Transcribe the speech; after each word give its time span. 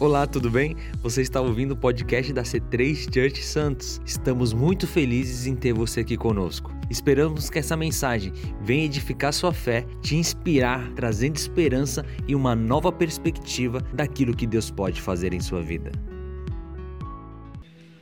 Olá, 0.00 0.28
tudo 0.28 0.48
bem? 0.48 0.76
Você 1.02 1.22
está 1.22 1.40
ouvindo 1.40 1.72
o 1.72 1.76
podcast 1.76 2.32
da 2.32 2.44
C3 2.44 3.12
Church 3.12 3.42
Santos. 3.42 4.00
Estamos 4.06 4.52
muito 4.52 4.86
felizes 4.86 5.44
em 5.44 5.56
ter 5.56 5.72
você 5.72 6.02
aqui 6.02 6.16
conosco. 6.16 6.70
Esperamos 6.88 7.50
que 7.50 7.58
essa 7.58 7.76
mensagem 7.76 8.32
venha 8.62 8.84
edificar 8.84 9.32
sua 9.32 9.52
fé, 9.52 9.84
te 10.00 10.14
inspirar, 10.14 10.88
trazendo 10.92 11.34
esperança 11.34 12.06
e 12.28 12.36
uma 12.36 12.54
nova 12.54 12.92
perspectiva 12.92 13.80
daquilo 13.92 14.36
que 14.36 14.46
Deus 14.46 14.70
pode 14.70 15.02
fazer 15.02 15.34
em 15.34 15.40
sua 15.40 15.62
vida. 15.62 15.90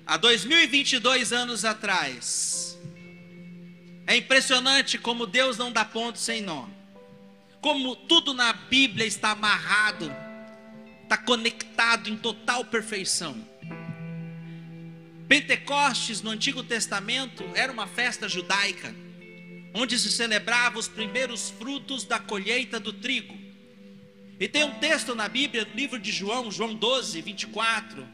Há 0.07 0.19
2022 0.19 1.33
anos 1.33 1.65
atrás, 1.65 2.79
é 4.07 4.15
impressionante 4.19 4.99
como 4.99 5.27
Deus 5.27 5.57
não 5.57 5.73
dá 5.73 5.83
ponto 5.83 6.19
sem 6.19 6.43
nó. 6.43 6.67
Como 7.63 7.97
tudo 7.97 8.35
na 8.35 8.53
Bíblia 8.53 9.07
está 9.07 9.31
amarrado 9.31 10.26
está 11.07 11.17
conectado 11.17 12.11
em 12.11 12.17
total 12.17 12.65
perfeição. 12.65 13.37
Pentecostes 15.29 16.21
no 16.21 16.31
Antigo 16.31 16.65
Testamento 16.65 17.45
era 17.55 17.73
uma 17.73 17.87
festa 17.87 18.29
judaica, 18.29 18.93
onde 19.73 19.99
se 19.99 20.11
celebrava 20.11 20.79
os 20.79 20.89
primeiros 20.89 21.51
frutos 21.51 22.05
da 22.05 22.19
colheita 22.19 22.81
do 22.81 22.93
trigo. 22.93 23.37
E 24.39 24.49
tem 24.49 24.65
um 24.65 24.75
texto 24.75 25.15
na 25.15 25.29
Bíblia, 25.29 25.65
no 25.65 25.77
livro 25.77 25.99
de 25.99 26.11
João, 26.11 26.51
João 26.51 26.75
12, 26.75 27.21
24, 27.23 28.07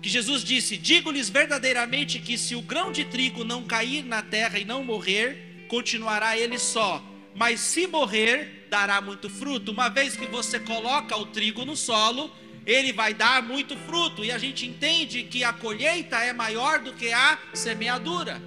que 0.00 0.08
Jesus 0.08 0.44
disse: 0.44 0.76
Digo-lhes 0.76 1.28
verdadeiramente 1.28 2.20
que 2.20 2.38
se 2.38 2.54
o 2.54 2.62
grão 2.62 2.92
de 2.92 3.04
trigo 3.04 3.42
não 3.42 3.64
cair 3.64 4.04
na 4.04 4.22
terra 4.22 4.58
e 4.58 4.64
não 4.64 4.84
morrer, 4.84 5.66
continuará 5.68 6.38
ele 6.38 6.58
só, 6.58 7.04
mas 7.34 7.58
se 7.58 7.86
morrer, 7.88 8.63
dará 8.74 9.00
muito 9.00 9.30
fruto. 9.30 9.70
Uma 9.70 9.88
vez 9.88 10.16
que 10.16 10.26
você 10.26 10.58
coloca 10.58 11.16
o 11.16 11.26
trigo 11.26 11.64
no 11.64 11.76
solo, 11.76 12.28
ele 12.66 12.92
vai 12.92 13.14
dar 13.14 13.40
muito 13.40 13.76
fruto. 13.76 14.24
E 14.24 14.32
a 14.32 14.38
gente 14.38 14.66
entende 14.66 15.22
que 15.22 15.44
a 15.44 15.52
colheita 15.52 16.16
é 16.16 16.32
maior 16.32 16.80
do 16.80 16.92
que 16.92 17.12
a 17.12 17.38
semeadura. 17.52 18.42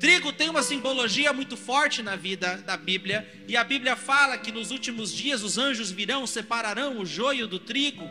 Trigo 0.00 0.32
tem 0.32 0.48
uma 0.50 0.64
simbologia 0.64 1.32
muito 1.32 1.56
forte 1.56 2.02
na 2.02 2.16
vida 2.16 2.56
da 2.66 2.76
Bíblia, 2.76 3.18
e 3.46 3.54
a 3.56 3.62
Bíblia 3.62 3.94
fala 3.94 4.38
que 4.38 4.50
nos 4.50 4.70
últimos 4.70 5.14
dias 5.14 5.42
os 5.42 5.58
anjos 5.58 5.90
virão, 5.92 6.26
separarão 6.26 6.98
o 6.98 7.06
joio 7.06 7.46
do 7.46 7.60
trigo. 7.60 8.08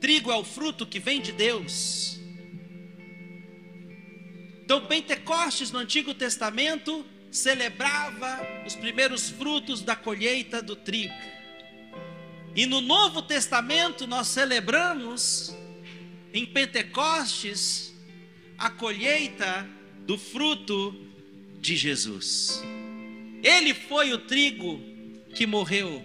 Trigo 0.00 0.30
é 0.30 0.36
o 0.36 0.44
fruto 0.44 0.86
que 0.86 1.00
vem 1.00 1.20
de 1.20 1.32
Deus. 1.32 2.20
Então, 4.62 4.84
Pentecostes 4.84 5.72
no 5.72 5.78
Antigo 5.78 6.12
Testamento 6.12 7.04
celebrava 7.38 8.40
os 8.66 8.74
primeiros 8.74 9.30
frutos 9.30 9.80
da 9.80 9.94
colheita 9.96 10.60
do 10.60 10.76
trigo. 10.76 11.14
E 12.54 12.66
no 12.66 12.80
Novo 12.80 13.22
Testamento 13.22 14.06
nós 14.06 14.28
celebramos 14.28 15.54
em 16.34 16.44
Pentecostes 16.44 17.94
a 18.58 18.68
colheita 18.68 19.66
do 20.00 20.18
fruto 20.18 20.94
de 21.60 21.76
Jesus. 21.76 22.62
Ele 23.42 23.72
foi 23.72 24.12
o 24.12 24.18
trigo 24.18 24.80
que 25.34 25.46
morreu, 25.46 26.04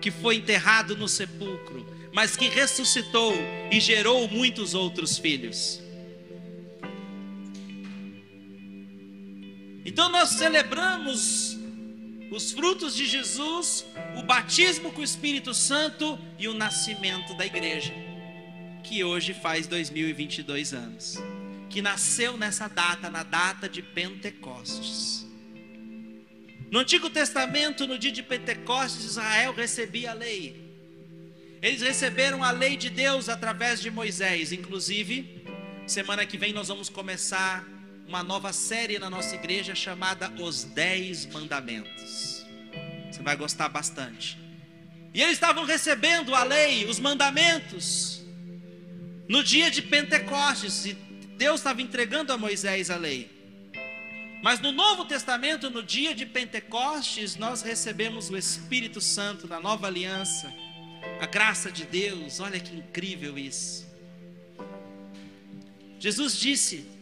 que 0.00 0.10
foi 0.10 0.36
enterrado 0.36 0.96
no 0.96 1.08
sepulcro, 1.08 1.86
mas 2.12 2.36
que 2.36 2.48
ressuscitou 2.48 3.32
e 3.70 3.80
gerou 3.80 4.28
muitos 4.28 4.74
outros 4.74 5.16
filhos. 5.16 5.83
Então 9.84 10.08
nós 10.08 10.30
celebramos 10.30 11.58
os 12.30 12.52
frutos 12.52 12.96
de 12.96 13.06
Jesus, 13.06 13.84
o 14.16 14.22
batismo 14.22 14.90
com 14.90 15.02
o 15.02 15.04
Espírito 15.04 15.52
Santo 15.52 16.18
e 16.38 16.48
o 16.48 16.54
nascimento 16.54 17.36
da 17.36 17.44
igreja, 17.44 17.92
que 18.82 19.04
hoje 19.04 19.34
faz 19.34 19.66
2022 19.66 20.72
anos, 20.72 21.18
que 21.68 21.82
nasceu 21.82 22.36
nessa 22.36 22.66
data, 22.66 23.10
na 23.10 23.22
data 23.22 23.68
de 23.68 23.82
Pentecostes. 23.82 25.26
No 26.70 26.80
Antigo 26.80 27.10
Testamento, 27.10 27.86
no 27.86 27.98
dia 27.98 28.10
de 28.10 28.22
Pentecostes, 28.22 29.04
Israel 29.04 29.52
recebia 29.52 30.10
a 30.10 30.14
lei. 30.14 30.64
Eles 31.62 31.82
receberam 31.82 32.42
a 32.42 32.50
lei 32.50 32.76
de 32.76 32.90
Deus 32.90 33.28
através 33.28 33.80
de 33.80 33.90
Moisés, 33.90 34.50
inclusive, 34.50 35.42
semana 35.86 36.26
que 36.26 36.36
vem 36.36 36.52
nós 36.52 36.68
vamos 36.68 36.88
começar 36.88 37.73
uma 38.06 38.22
nova 38.22 38.52
série 38.52 38.98
na 38.98 39.08
nossa 39.08 39.34
igreja 39.34 39.74
chamada 39.74 40.30
Os 40.40 40.64
Dez 40.64 41.26
Mandamentos. 41.26 42.44
Você 43.10 43.22
vai 43.22 43.36
gostar 43.36 43.68
bastante. 43.68 44.38
E 45.12 45.22
eles 45.22 45.34
estavam 45.34 45.64
recebendo 45.64 46.34
a 46.34 46.42
lei, 46.42 46.86
os 46.86 46.98
mandamentos, 46.98 48.24
no 49.28 49.42
dia 49.42 49.70
de 49.70 49.80
Pentecostes. 49.80 50.84
E 50.86 50.92
Deus 51.38 51.60
estava 51.60 51.80
entregando 51.80 52.32
a 52.32 52.38
Moisés 52.38 52.90
a 52.90 52.96
lei. 52.96 53.30
Mas 54.42 54.60
no 54.60 54.72
Novo 54.72 55.06
Testamento, 55.06 55.70
no 55.70 55.82
dia 55.82 56.14
de 56.14 56.26
Pentecostes, 56.26 57.36
nós 57.36 57.62
recebemos 57.62 58.28
o 58.28 58.36
Espírito 58.36 59.00
Santo 59.00 59.46
da 59.46 59.58
nova 59.58 59.86
aliança, 59.86 60.52
a 61.20 61.26
graça 61.26 61.72
de 61.72 61.86
Deus. 61.86 62.40
Olha 62.40 62.60
que 62.60 62.76
incrível 62.76 63.38
isso. 63.38 63.86
Jesus 65.98 66.36
disse 66.36 66.93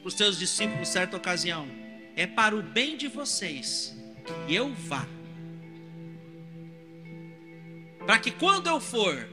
para 0.00 0.08
os 0.08 0.14
seus 0.14 0.38
discípulos, 0.38 0.88
certa 0.88 1.16
ocasião: 1.16 1.68
é 2.16 2.26
para 2.26 2.56
o 2.56 2.62
bem 2.62 2.96
de 2.96 3.08
vocês 3.08 3.94
que 4.46 4.54
eu 4.54 4.74
vá. 4.74 5.06
Para 8.06 8.18
que 8.18 8.30
quando 8.30 8.66
eu 8.66 8.80
for, 8.80 9.28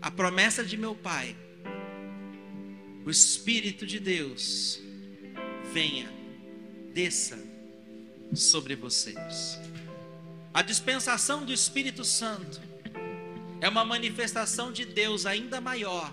a 0.00 0.10
promessa 0.10 0.64
de 0.64 0.76
meu 0.76 0.94
Pai, 0.94 1.34
o 3.04 3.10
Espírito 3.10 3.86
de 3.86 3.98
Deus, 3.98 4.80
venha, 5.72 6.10
desça 6.92 7.38
sobre 8.34 8.76
vocês. 8.76 9.58
A 10.52 10.62
dispensação 10.62 11.44
do 11.44 11.52
Espírito 11.52 12.04
Santo 12.04 12.60
é 13.60 13.68
uma 13.68 13.84
manifestação 13.84 14.70
de 14.70 14.84
Deus 14.84 15.26
ainda 15.26 15.60
maior 15.60 16.12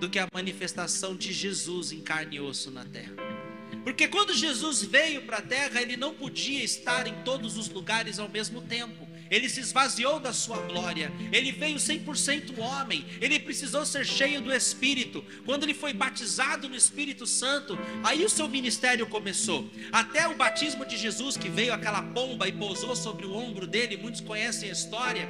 do 0.00 0.08
que 0.08 0.18
a 0.18 0.26
manifestação 0.32 1.14
de 1.14 1.32
Jesus 1.32 1.92
em 1.92 2.00
carne 2.00 2.36
e 2.36 2.40
osso 2.40 2.70
na 2.70 2.84
terra. 2.84 3.12
Porque 3.84 4.08
quando 4.08 4.34
Jesus 4.34 4.82
veio 4.82 5.22
para 5.22 5.38
a 5.38 5.42
terra, 5.42 5.80
ele 5.80 5.96
não 5.96 6.14
podia 6.14 6.64
estar 6.64 7.06
em 7.06 7.14
todos 7.22 7.56
os 7.56 7.68
lugares 7.68 8.18
ao 8.18 8.28
mesmo 8.28 8.60
tempo. 8.62 9.08
Ele 9.30 9.48
se 9.48 9.60
esvaziou 9.60 10.18
da 10.18 10.32
sua 10.32 10.58
glória. 10.66 11.12
Ele 11.32 11.52
veio 11.52 11.76
100% 11.76 12.58
homem. 12.58 13.06
Ele 13.20 13.38
precisou 13.38 13.86
ser 13.86 14.04
cheio 14.04 14.40
do 14.40 14.52
Espírito. 14.52 15.24
Quando 15.46 15.62
ele 15.62 15.72
foi 15.72 15.92
batizado 15.92 16.68
no 16.68 16.74
Espírito 16.74 17.26
Santo, 17.26 17.78
aí 18.02 18.24
o 18.24 18.28
seu 18.28 18.48
ministério 18.48 19.06
começou. 19.06 19.70
Até 19.92 20.26
o 20.26 20.34
batismo 20.34 20.84
de 20.84 20.96
Jesus, 20.96 21.36
que 21.36 21.48
veio 21.48 21.72
aquela 21.72 22.02
pomba 22.02 22.48
e 22.48 22.52
pousou 22.52 22.96
sobre 22.96 23.24
o 23.24 23.32
ombro 23.32 23.68
dele, 23.68 23.96
muitos 23.96 24.20
conhecem 24.20 24.68
a 24.68 24.72
história. 24.72 25.28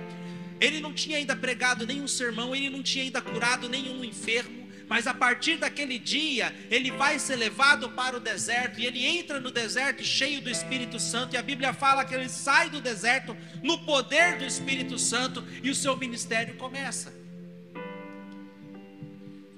Ele 0.58 0.81
não 0.81 0.94
tinha 0.94 1.19
ainda 1.19 1.37
pregado 1.37 1.87
nenhum 1.87 2.08
sermão, 2.08 2.56
ele 2.56 2.70
não 2.70 2.82
tinha 2.82 3.04
ainda 3.04 3.20
curado 3.20 3.69
nenhum 3.69 4.02
enfermo 4.02 4.59
mas 4.90 5.06
a 5.06 5.14
partir 5.14 5.56
daquele 5.56 6.00
dia, 6.00 6.52
ele 6.68 6.90
vai 6.90 7.16
ser 7.16 7.36
levado 7.36 7.90
para 7.90 8.16
o 8.16 8.20
deserto, 8.20 8.80
e 8.80 8.86
ele 8.86 9.06
entra 9.06 9.38
no 9.38 9.48
deserto 9.48 10.02
cheio 10.02 10.42
do 10.42 10.50
Espírito 10.50 10.98
Santo, 10.98 11.32
e 11.32 11.38
a 11.38 11.42
Bíblia 11.42 11.72
fala 11.72 12.04
que 12.04 12.12
ele 12.12 12.28
sai 12.28 12.68
do 12.68 12.80
deserto 12.80 13.36
no 13.62 13.78
poder 13.86 14.36
do 14.38 14.44
Espírito 14.44 14.98
Santo, 14.98 15.46
e 15.62 15.70
o 15.70 15.76
seu 15.76 15.96
ministério 15.96 16.56
começa. 16.56 17.14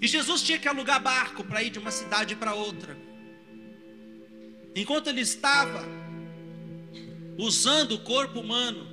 E 0.03 0.07
Jesus 0.07 0.43
tinha 0.43 0.59
que 0.59 0.69
alugar 0.69 1.01
barco 1.01 1.43
para 1.43 1.63
ir 1.63 1.71
de 1.71 1.79
uma 1.79 1.91
cidade 1.91 2.37
para 2.37 2.53
outra. 2.53 2.95
Enquanto 4.77 5.07
ele 5.07 5.23
estava 5.23 5.83
usando 7.39 7.93
o 7.93 8.01
corpo 8.01 8.41
humano, 8.41 8.87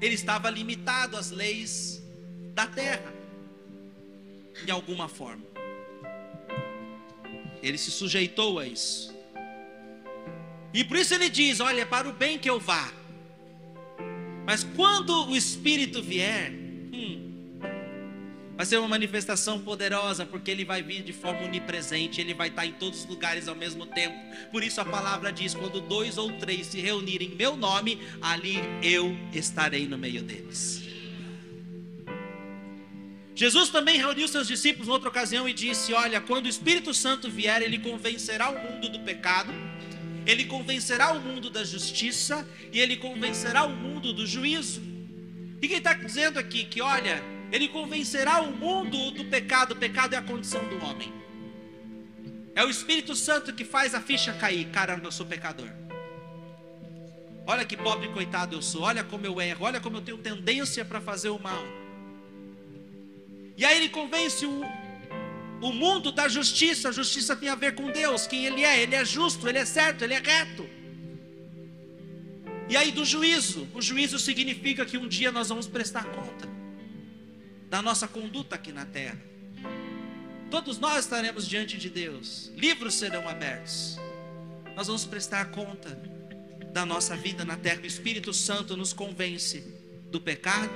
ele 0.00 0.16
estava 0.16 0.50
limitado 0.50 1.16
às 1.16 1.30
leis 1.30 2.02
da 2.52 2.66
terra 2.66 3.15
de 4.64 4.70
alguma 4.70 5.08
forma. 5.08 5.44
Ele 7.62 7.78
se 7.78 7.90
sujeitou 7.90 8.58
a 8.58 8.66
isso. 8.66 9.14
E 10.72 10.84
por 10.84 10.96
isso 10.96 11.14
ele 11.14 11.28
diz: 11.28 11.60
Olha, 11.60 11.86
para 11.86 12.08
o 12.08 12.12
bem 12.12 12.38
que 12.38 12.48
eu 12.48 12.60
vá. 12.60 12.92
Mas 14.44 14.62
quando 14.76 15.28
o 15.28 15.36
Espírito 15.36 16.00
vier, 16.00 16.52
hum, 16.52 17.58
vai 18.56 18.64
ser 18.64 18.76
uma 18.78 18.86
manifestação 18.86 19.60
poderosa, 19.60 20.24
porque 20.24 20.50
ele 20.50 20.64
vai 20.64 20.82
vir 20.82 21.02
de 21.02 21.12
forma 21.12 21.42
onipresente, 21.42 22.20
ele 22.20 22.32
vai 22.32 22.48
estar 22.48 22.64
em 22.64 22.72
todos 22.72 23.00
os 23.00 23.06
lugares 23.06 23.48
ao 23.48 23.56
mesmo 23.56 23.86
tempo. 23.86 24.16
Por 24.52 24.62
isso 24.62 24.80
a 24.80 24.84
palavra 24.84 25.32
diz: 25.32 25.54
quando 25.54 25.80
dois 25.80 26.16
ou 26.16 26.30
três 26.32 26.68
se 26.68 26.80
reunirem 26.80 27.32
em 27.32 27.34
meu 27.34 27.56
nome, 27.56 27.98
ali 28.22 28.56
eu 28.82 29.16
estarei 29.32 29.88
no 29.88 29.98
meio 29.98 30.22
deles. 30.22 30.85
Jesus 33.36 33.68
também 33.68 33.98
reuniu 33.98 34.26
seus 34.26 34.48
discípulos 34.48 34.88
em 34.88 34.90
outra 34.90 35.10
ocasião 35.10 35.46
e 35.46 35.52
disse: 35.52 35.92
Olha, 35.92 36.22
quando 36.22 36.46
o 36.46 36.48
Espírito 36.48 36.94
Santo 36.94 37.30
vier, 37.30 37.60
ele 37.60 37.78
convencerá 37.78 38.48
o 38.48 38.58
mundo 38.58 38.88
do 38.88 39.00
pecado, 39.00 39.52
ele 40.24 40.46
convencerá 40.46 41.12
o 41.12 41.20
mundo 41.20 41.50
da 41.50 41.62
justiça 41.62 42.48
e 42.72 42.80
ele 42.80 42.96
convencerá 42.96 43.64
o 43.64 43.68
mundo 43.68 44.14
do 44.14 44.26
juízo. 44.26 44.80
O 44.80 45.60
que 45.60 45.66
ele 45.66 45.74
está 45.76 45.92
dizendo 45.92 46.38
aqui? 46.38 46.64
Que 46.64 46.80
olha, 46.80 47.22
ele 47.52 47.68
convencerá 47.68 48.40
o 48.40 48.50
mundo 48.56 49.10
do 49.10 49.26
pecado. 49.26 49.72
O 49.72 49.76
pecado 49.76 50.14
é 50.14 50.16
a 50.16 50.22
condição 50.22 50.66
do 50.70 50.82
homem. 50.82 51.12
É 52.54 52.64
o 52.64 52.70
Espírito 52.70 53.14
Santo 53.14 53.52
que 53.52 53.66
faz 53.66 53.94
a 53.94 54.00
ficha 54.00 54.32
cair. 54.32 54.66
Caramba, 54.70 55.08
eu 55.08 55.12
sou 55.12 55.26
pecador. 55.26 55.68
Olha 57.46 57.66
que 57.66 57.76
pobre 57.76 58.08
coitado 58.08 58.56
eu 58.56 58.62
sou. 58.62 58.80
Olha 58.80 59.04
como 59.04 59.26
eu 59.26 59.38
erro. 59.42 59.66
Olha 59.66 59.78
como 59.78 59.98
eu 59.98 60.00
tenho 60.00 60.16
tendência 60.16 60.86
para 60.86 61.02
fazer 61.02 61.28
o 61.28 61.38
mal. 61.38 61.85
E 63.56 63.64
aí 63.64 63.76
ele 63.78 63.88
convence 63.88 64.44
o, 64.44 64.62
o 65.60 65.72
mundo 65.72 66.12
da 66.12 66.28
justiça. 66.28 66.90
A 66.90 66.92
justiça 66.92 67.34
tem 67.34 67.48
a 67.48 67.54
ver 67.54 67.74
com 67.74 67.90
Deus, 67.90 68.26
quem 68.26 68.44
Ele 68.44 68.62
é. 68.62 68.82
Ele 68.82 68.94
é 68.94 69.04
justo, 69.04 69.48
Ele 69.48 69.58
é 69.58 69.64
certo, 69.64 70.02
Ele 70.04 70.14
é 70.14 70.20
reto. 70.20 70.68
E 72.68 72.76
aí 72.76 72.92
do 72.92 73.04
juízo. 73.04 73.66
O 73.74 73.80
juízo 73.80 74.18
significa 74.18 74.84
que 74.84 74.98
um 74.98 75.08
dia 75.08 75.32
nós 75.32 75.48
vamos 75.48 75.66
prestar 75.66 76.04
conta 76.04 76.46
da 77.70 77.80
nossa 77.80 78.06
conduta 78.06 78.54
aqui 78.54 78.72
na 78.72 78.84
terra. 78.84 79.18
Todos 80.50 80.78
nós 80.78 81.04
estaremos 81.04 81.48
diante 81.48 81.76
de 81.78 81.88
Deus. 81.88 82.52
Livros 82.54 82.94
serão 82.94 83.28
abertos. 83.28 83.98
Nós 84.76 84.86
vamos 84.86 85.04
prestar 85.06 85.46
conta 85.46 85.98
da 86.72 86.84
nossa 86.84 87.16
vida 87.16 87.44
na 87.44 87.56
terra. 87.56 87.80
O 87.82 87.86
Espírito 87.86 88.34
Santo 88.34 88.76
nos 88.76 88.92
convence 88.92 89.64
do 90.10 90.20
pecado, 90.20 90.70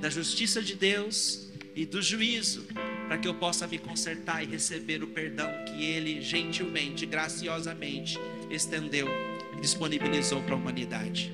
da 0.00 0.08
justiça 0.08 0.62
de 0.62 0.74
Deus 0.74 1.47
e 1.74 1.86
do 1.86 2.02
juízo, 2.02 2.66
para 3.06 3.18
que 3.18 3.28
eu 3.28 3.34
possa 3.34 3.66
me 3.66 3.78
consertar 3.78 4.42
e 4.42 4.46
receber 4.46 5.02
o 5.02 5.06
perdão 5.06 5.48
que 5.64 5.84
Ele 5.84 6.20
gentilmente, 6.20 7.06
graciosamente 7.06 8.18
estendeu 8.50 9.08
e 9.56 9.60
disponibilizou 9.60 10.42
para 10.42 10.54
a 10.54 10.56
humanidade. 10.56 11.32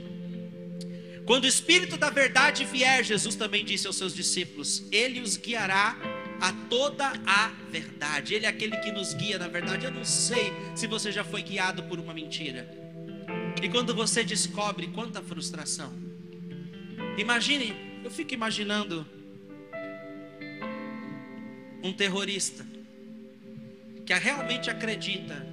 Quando 1.24 1.44
o 1.44 1.48
Espírito 1.48 1.96
da 1.96 2.10
verdade 2.10 2.64
vier, 2.64 3.02
Jesus 3.02 3.34
também 3.34 3.64
disse 3.64 3.86
aos 3.86 3.96
seus 3.96 4.14
discípulos: 4.14 4.84
Ele 4.92 5.20
os 5.20 5.36
guiará 5.36 5.96
a 6.40 6.52
toda 6.68 7.12
a 7.26 7.52
verdade. 7.70 8.34
Ele 8.34 8.44
é 8.44 8.48
aquele 8.48 8.76
que 8.78 8.92
nos 8.92 9.14
guia 9.14 9.38
na 9.38 9.48
verdade. 9.48 9.86
Eu 9.86 9.90
não 9.90 10.04
sei 10.04 10.52
se 10.74 10.86
você 10.86 11.10
já 11.10 11.24
foi 11.24 11.42
guiado 11.42 11.82
por 11.84 11.98
uma 11.98 12.12
mentira. 12.12 12.68
E 13.62 13.68
quando 13.68 13.94
você 13.94 14.22
descobre 14.22 14.88
quanta 14.88 15.22
frustração. 15.22 15.92
Imagine, 17.16 17.74
eu 18.04 18.10
fico 18.10 18.34
imaginando 18.34 19.06
um 21.84 21.92
terrorista 21.92 22.66
que 24.04 24.12
realmente 24.14 24.68
acredita 24.68 25.46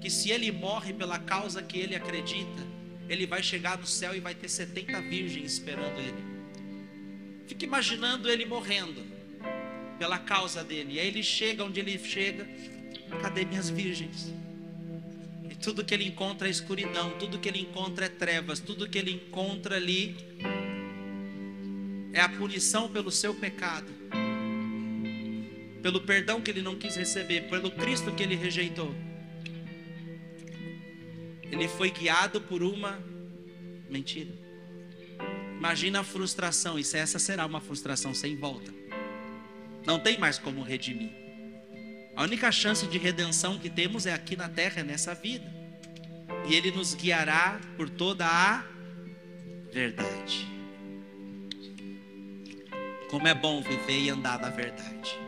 que 0.00 0.10
se 0.10 0.30
ele 0.30 0.52
morre 0.52 0.92
pela 0.92 1.18
causa 1.18 1.62
que 1.62 1.78
ele 1.78 1.96
acredita, 1.96 2.66
ele 3.08 3.26
vai 3.26 3.42
chegar 3.42 3.78
no 3.78 3.86
céu 3.86 4.14
e 4.14 4.20
vai 4.20 4.34
ter 4.34 4.48
70 4.48 5.00
virgens 5.00 5.52
esperando 5.52 5.98
ele. 5.98 6.36
Fica 7.46 7.64
imaginando 7.64 8.28
ele 8.28 8.44
morrendo 8.44 9.02
pela 9.98 10.18
causa 10.18 10.62
dele. 10.62 10.94
E 10.94 11.00
aí 11.00 11.06
ele 11.06 11.22
chega 11.22 11.64
onde 11.64 11.80
ele 11.80 11.98
chega, 11.98 12.46
cadê 13.22 13.44
minhas 13.44 13.70
virgens? 13.70 14.34
tudo 15.62 15.84
que 15.84 15.94
ele 15.94 16.04
encontra 16.04 16.46
é 16.46 16.50
escuridão, 16.50 17.18
tudo 17.18 17.38
que 17.38 17.48
ele 17.48 17.60
encontra 17.60 18.06
é 18.06 18.08
trevas, 18.08 18.60
tudo 18.60 18.88
que 18.88 18.98
ele 18.98 19.12
encontra 19.12 19.76
ali 19.76 20.14
é 22.12 22.20
a 22.20 22.28
punição 22.28 22.88
pelo 22.88 23.10
seu 23.10 23.34
pecado, 23.34 23.92
pelo 25.86 26.00
perdão 26.00 26.40
que 26.40 26.50
ele 26.50 26.62
não 26.62 26.74
quis 26.74 26.96
receber, 26.96 27.42
pelo 27.42 27.70
Cristo 27.70 28.10
que 28.10 28.20
ele 28.20 28.34
rejeitou. 28.34 28.92
Ele 31.44 31.68
foi 31.68 31.92
guiado 31.92 32.40
por 32.40 32.60
uma 32.60 32.98
mentira. 33.88 34.32
Imagina 35.56 36.00
a 36.00 36.02
frustração, 36.02 36.82
se 36.82 36.98
essa 36.98 37.20
será 37.20 37.46
uma 37.46 37.60
frustração 37.60 38.12
sem 38.12 38.34
volta. 38.34 38.74
Não 39.86 40.00
tem 40.00 40.18
mais 40.18 40.40
como 40.40 40.60
redimir. 40.60 41.12
A 42.16 42.24
única 42.24 42.50
chance 42.50 42.84
de 42.88 42.98
redenção 42.98 43.56
que 43.56 43.70
temos 43.70 44.06
é 44.06 44.12
aqui 44.12 44.34
na 44.34 44.48
terra, 44.48 44.80
é 44.80 44.82
nessa 44.82 45.14
vida. 45.14 45.46
E 46.48 46.56
Ele 46.56 46.72
nos 46.72 46.96
guiará 46.96 47.60
por 47.76 47.88
toda 47.88 48.26
a 48.26 48.64
verdade. 49.72 50.48
Como 53.08 53.28
é 53.28 53.34
bom 53.34 53.62
viver 53.62 54.00
e 54.00 54.10
andar 54.10 54.40
na 54.40 54.50
verdade. 54.50 55.25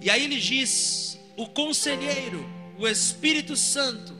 E 0.00 0.10
aí 0.10 0.24
ele 0.24 0.38
diz: 0.38 1.18
o 1.36 1.46
conselheiro, 1.46 2.44
o 2.78 2.86
Espírito 2.86 3.56
Santo, 3.56 4.14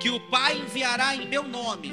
que 0.00 0.10
o 0.10 0.20
Pai 0.28 0.58
enviará 0.58 1.14
em 1.14 1.28
meu 1.28 1.42
nome, 1.42 1.92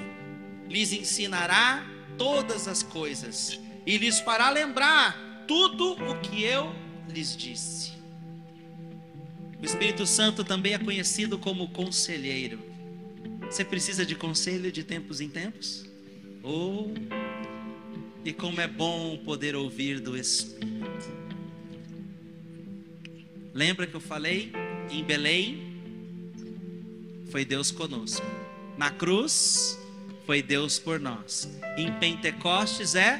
lhes 0.70 0.92
ensinará 0.92 1.86
todas 2.18 2.68
as 2.68 2.82
coisas 2.82 3.60
e 3.86 3.98
lhes 3.98 4.20
fará 4.20 4.50
lembrar 4.50 5.46
tudo 5.48 5.94
o 5.94 6.20
que 6.20 6.44
eu 6.44 6.74
lhes 7.10 7.36
disse. 7.36 7.94
O 9.60 9.66
Espírito 9.66 10.06
Santo 10.06 10.44
também 10.44 10.74
é 10.74 10.78
conhecido 10.78 11.38
como 11.38 11.70
conselheiro. 11.70 12.60
Você 13.42 13.64
precisa 13.64 14.06
de 14.06 14.14
conselho 14.14 14.72
de 14.72 14.84
tempos 14.84 15.20
em 15.20 15.30
tempos? 15.30 15.86
Oh, 16.44 16.90
e 18.24 18.34
como 18.34 18.62
é 18.62 18.68
bom 18.68 19.18
poder 19.18 19.56
ouvir 19.56 20.00
do 20.00 20.18
Espírito. 20.18 20.77
Lembra 23.58 23.88
que 23.88 23.96
eu 23.96 24.00
falei? 24.00 24.52
Em 24.92 25.04
Belém, 25.04 25.74
foi 27.32 27.44
Deus 27.44 27.72
conosco. 27.72 28.24
Na 28.78 28.92
cruz, 28.92 29.76
foi 30.28 30.44
Deus 30.44 30.78
por 30.78 31.00
nós. 31.00 31.50
Em 31.76 31.92
Pentecostes 31.94 32.94
é 32.94 33.20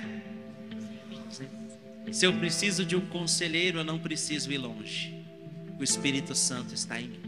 se 2.12 2.24
eu 2.24 2.34
preciso 2.34 2.86
de 2.86 2.96
um 2.96 3.02
conselheiro, 3.08 3.80
eu 3.80 3.84
não 3.84 3.98
preciso 3.98 4.52
ir 4.52 4.60
longe. 4.60 5.12
O 5.80 5.84
Espírito 5.84 6.36
Santo 6.36 6.72
está 6.72 7.02
em 7.02 7.08
mim. 7.08 7.20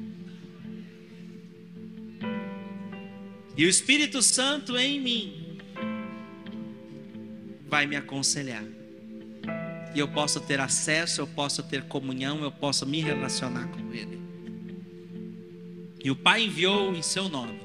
E 3.58 3.66
o 3.66 3.70
Espírito 3.70 4.22
Santo 4.22 4.78
em 4.78 5.02
mim 5.02 5.58
vai 7.68 7.88
me 7.88 7.96
aconselhar. 7.96 8.64
E 9.94 10.00
eu 10.00 10.08
posso 10.08 10.40
ter 10.40 10.60
acesso, 10.60 11.22
eu 11.22 11.28
posso 11.28 11.64
ter 11.64 11.84
comunhão, 11.84 12.44
eu 12.44 12.52
posso 12.52 12.86
me 12.86 13.02
relacionar 13.02 13.68
com 13.68 13.94
Ele. 13.94 14.20
E 16.04 16.12
o 16.12 16.16
Pai 16.16 16.44
enviou 16.44 16.94
em 16.96 17.02
seu 17.02 17.28
nome. 17.28 17.60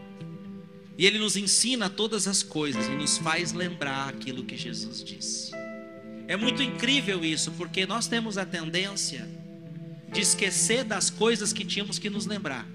E 0.97 1.07
Ele 1.07 1.19
nos 1.19 1.37
ensina 1.37 1.91
todas 1.91 2.27
as 2.27 2.43
coisas 2.43 2.87
e 2.87 2.91
nos 2.91 3.19
faz 3.19 3.53
lembrar 3.53 4.09
aquilo 4.09 4.45
que 4.45 4.57
Jesus 4.57 5.03
disse. 5.03 5.53
É 6.27 6.37
muito 6.37 6.63
incrível 6.63 7.25
isso, 7.25 7.53
porque 7.53 7.87
nós 7.87 8.07
temos 8.07 8.39
a 8.39 8.47
tendência 8.47 9.29
de 10.13 10.21
esquecer 10.21 10.85
das 10.85 11.11
coisas 11.11 11.53
que 11.53 11.65
tínhamos 11.65 11.99
que 11.99 12.09
nos 12.09 12.27
lembrar. 12.27 12.67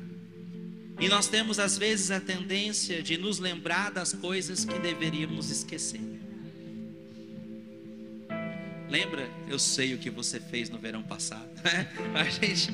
E 0.99 1.07
nós 1.07 1.27
temos 1.27 1.59
às 1.59 1.77
vezes 1.77 2.11
a 2.11 2.19
tendência 2.19 3.01
de 3.01 3.17
nos 3.17 3.39
lembrar 3.39 3.89
das 3.89 4.11
coisas 4.11 4.65
que 4.65 4.77
deveríamos 4.79 5.49
esquecer. 5.49 6.18
Lembra? 8.89 9.29
Eu 9.47 9.59
sei 9.59 9.93
o 9.93 9.97
que 9.97 10.09
você 10.09 10.39
fez 10.39 10.69
no 10.69 10.77
verão 10.77 11.03
passado. 11.03 11.49
Né? 11.63 11.87
A 12.15 12.23
gente, 12.23 12.71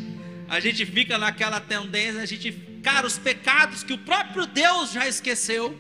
a 0.48 0.60
gente 0.60 0.86
fica 0.86 1.18
naquela 1.18 1.60
tendência, 1.60 2.22
a 2.22 2.26
gente, 2.26 2.52
cara, 2.82 3.06
os 3.06 3.18
pecados 3.18 3.84
que 3.84 3.94
o 3.94 3.98
próprio 3.98 4.46
Deus 4.46 4.92
já 4.92 5.08
esqueceu 5.08 5.78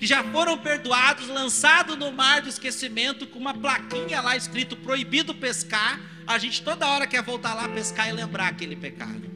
que 0.00 0.06
já 0.06 0.24
foram 0.24 0.56
perdoados, 0.56 1.28
lançados 1.28 1.94
no 1.94 2.10
mar 2.10 2.40
do 2.40 2.48
esquecimento, 2.48 3.26
com 3.26 3.38
uma 3.38 3.52
plaquinha 3.52 4.22
lá 4.22 4.34
escrito 4.34 4.74
proibido 4.74 5.34
pescar. 5.34 6.00
A 6.26 6.38
gente 6.38 6.62
toda 6.62 6.88
hora 6.88 7.06
quer 7.06 7.22
voltar 7.22 7.52
lá 7.52 7.68
pescar 7.68 8.08
e 8.08 8.12
lembrar 8.12 8.48
aquele 8.48 8.74
pecado. 8.74 9.30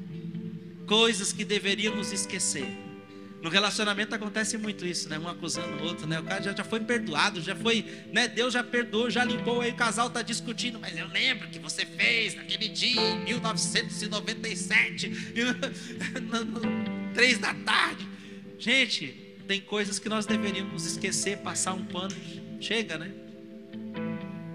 Coisas 0.87 1.35
que 1.35 1.45
deveríamos 1.45 2.13
esquecer. 2.13 2.67
No 3.45 3.51
relacionamento 3.51 4.15
acontece 4.15 4.57
muito 4.57 4.87
isso, 4.87 5.07
né? 5.07 5.19
Um 5.19 5.29
acusando 5.29 5.77
o 5.77 5.83
outro, 5.85 6.07
né? 6.07 6.19
O 6.19 6.23
cara 6.23 6.43
já, 6.43 6.55
já 6.55 6.65
foi 6.65 6.81
perdoado, 6.81 7.43
já 7.43 7.55
foi, 7.55 7.85
né? 8.11 8.27
Deus 8.27 8.55
já 8.55 8.65
perdoou, 8.65 9.11
já 9.11 9.23
limpou, 9.23 9.61
aí 9.61 9.71
o 9.71 9.75
casal 9.75 10.07
está 10.07 10.23
discutindo, 10.23 10.81
mas 10.81 10.97
eu 10.97 11.07
lembro 11.09 11.47
que 11.51 11.59
você 11.59 11.85
fez 11.85 12.35
naquele 12.35 12.71
dia, 12.71 12.99
em 12.99 13.25
1997, 13.25 15.35
no, 16.23 16.43
no, 16.43 16.63
três 17.13 17.39
da 17.39 17.53
tarde. 17.53 18.09
Gente, 18.59 19.09
tem 19.47 19.61
coisas 19.61 19.99
que 19.99 20.09
nós 20.09 20.25
deveríamos 20.25 20.87
esquecer, 20.87 21.37
passar 21.41 21.75
um 21.75 21.85
pano, 21.85 22.17
chega, 22.63 22.97
né? 22.97 23.24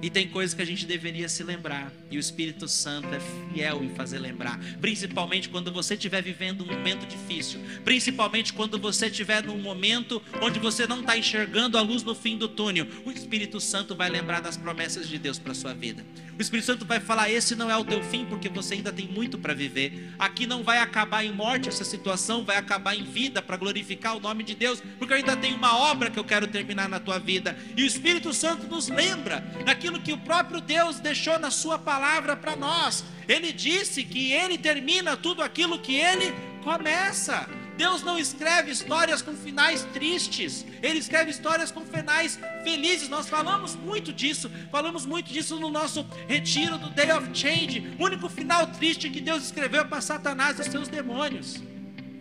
E 0.01 0.09
tem 0.09 0.29
coisas 0.29 0.53
que 0.53 0.61
a 0.61 0.65
gente 0.65 0.85
deveria 0.85 1.27
se 1.27 1.43
lembrar. 1.43 1.91
E 2.09 2.17
o 2.17 2.19
Espírito 2.19 2.67
Santo 2.67 3.07
é 3.13 3.19
fiel 3.19 3.83
em 3.83 3.89
fazer 3.89 4.19
lembrar. 4.19 4.59
Principalmente 4.79 5.49
quando 5.49 5.71
você 5.71 5.95
estiver 5.95 6.21
vivendo 6.21 6.63
um 6.63 6.67
momento 6.67 7.05
difícil. 7.05 7.59
Principalmente 7.83 8.53
quando 8.53 8.79
você 8.79 9.07
estiver 9.07 9.43
num 9.43 9.59
momento 9.59 10.21
onde 10.41 10.59
você 10.59 10.87
não 10.87 11.01
está 11.01 11.17
enxergando 11.17 11.77
a 11.77 11.81
luz 11.81 12.03
no 12.03 12.15
fim 12.15 12.37
do 12.37 12.47
túnel. 12.47 12.87
O 13.05 13.11
Espírito 13.11 13.59
Santo 13.59 13.95
vai 13.95 14.09
lembrar 14.09 14.41
das 14.41 14.57
promessas 14.57 15.07
de 15.07 15.17
Deus 15.17 15.37
para 15.37 15.53
sua 15.53 15.73
vida. 15.73 16.05
O 16.37 16.41
Espírito 16.41 16.65
Santo 16.67 16.85
vai 16.85 16.99
falar: 16.99 17.29
esse 17.29 17.55
não 17.55 17.69
é 17.69 17.75
o 17.75 17.83
teu 17.83 18.01
fim, 18.01 18.25
porque 18.25 18.47
você 18.47 18.75
ainda 18.75 18.93
tem 18.93 19.07
muito 19.07 19.37
para 19.37 19.53
viver. 19.53 20.13
Aqui 20.17 20.47
não 20.47 20.63
vai 20.63 20.79
acabar 20.79 21.25
em 21.25 21.33
morte 21.33 21.67
essa 21.67 21.83
situação, 21.83 22.45
vai 22.45 22.57
acabar 22.57 22.95
em 22.95 23.03
vida 23.03 23.41
para 23.41 23.57
glorificar 23.57 24.15
o 24.15 24.19
nome 24.19 24.43
de 24.43 24.55
Deus, 24.55 24.81
porque 24.97 25.13
eu 25.13 25.17
ainda 25.17 25.35
tenho 25.35 25.57
uma 25.57 25.77
obra 25.77 26.09
que 26.09 26.17
eu 26.17 26.23
quero 26.23 26.47
terminar 26.47 26.87
na 26.87 26.99
tua 26.99 27.19
vida. 27.19 27.57
E 27.75 27.83
o 27.83 27.85
Espírito 27.85 28.33
Santo 28.33 28.67
nos 28.67 28.87
lembra 28.87 29.39
daquilo 29.65 29.88
que 29.97 30.11
o 30.11 30.17
próprio 30.17 30.59
Deus 30.59 30.99
deixou 30.99 31.39
na 31.39 31.49
sua 31.49 31.79
palavra 31.79 32.35
para 32.35 32.57
nós. 32.57 33.05
Ele 33.29 33.53
disse 33.53 34.03
que 34.03 34.33
ele 34.33 34.57
termina 34.57 35.15
tudo 35.15 35.41
aquilo 35.41 35.79
que 35.79 35.95
ele 35.95 36.35
começa. 36.61 37.47
Deus 37.79 38.03
não 38.03 38.19
escreve 38.19 38.71
histórias 38.71 39.21
com 39.21 39.33
finais 39.33 39.85
tristes, 39.93 40.65
Ele 40.83 40.99
escreve 40.99 41.31
histórias 41.31 41.71
com 41.71 41.85
finais 41.85 42.37
felizes. 42.61 43.07
Nós 43.07 43.29
falamos 43.29 43.73
muito 43.73 44.11
disso, 44.11 44.51
falamos 44.69 45.05
muito 45.05 45.31
disso 45.31 45.57
no 45.57 45.69
nosso 45.69 46.05
retiro 46.27 46.77
do 46.77 46.89
Day 46.89 47.09
of 47.13 47.29
Change. 47.33 47.95
O 47.97 48.03
único 48.03 48.27
final 48.27 48.67
triste 48.67 49.09
que 49.09 49.21
Deus 49.21 49.45
escreveu 49.45 49.85
para 49.85 50.01
Satanás 50.01 50.59
e 50.59 50.65
seus 50.65 50.89
demônios. 50.89 51.63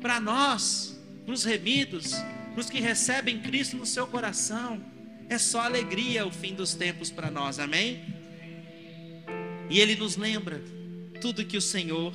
Para 0.00 0.20
nós, 0.20 0.96
para 1.24 1.34
os 1.34 1.42
remidos, 1.42 2.12
para 2.52 2.60
os 2.60 2.70
que 2.70 2.78
recebem 2.78 3.40
Cristo 3.40 3.76
no 3.76 3.84
seu 3.84 4.06
coração, 4.06 4.80
é 5.28 5.38
só 5.38 5.60
alegria 5.60 6.26
o 6.26 6.30
fim 6.30 6.54
dos 6.54 6.74
tempos 6.74 7.10
para 7.10 7.30
nós, 7.30 7.58
amém? 7.58 8.04
E 9.70 9.80
Ele 9.80 9.94
nos 9.96 10.16
lembra 10.16 10.62
tudo 11.20 11.44
que 11.44 11.56
o 11.56 11.60
Senhor 11.60 12.14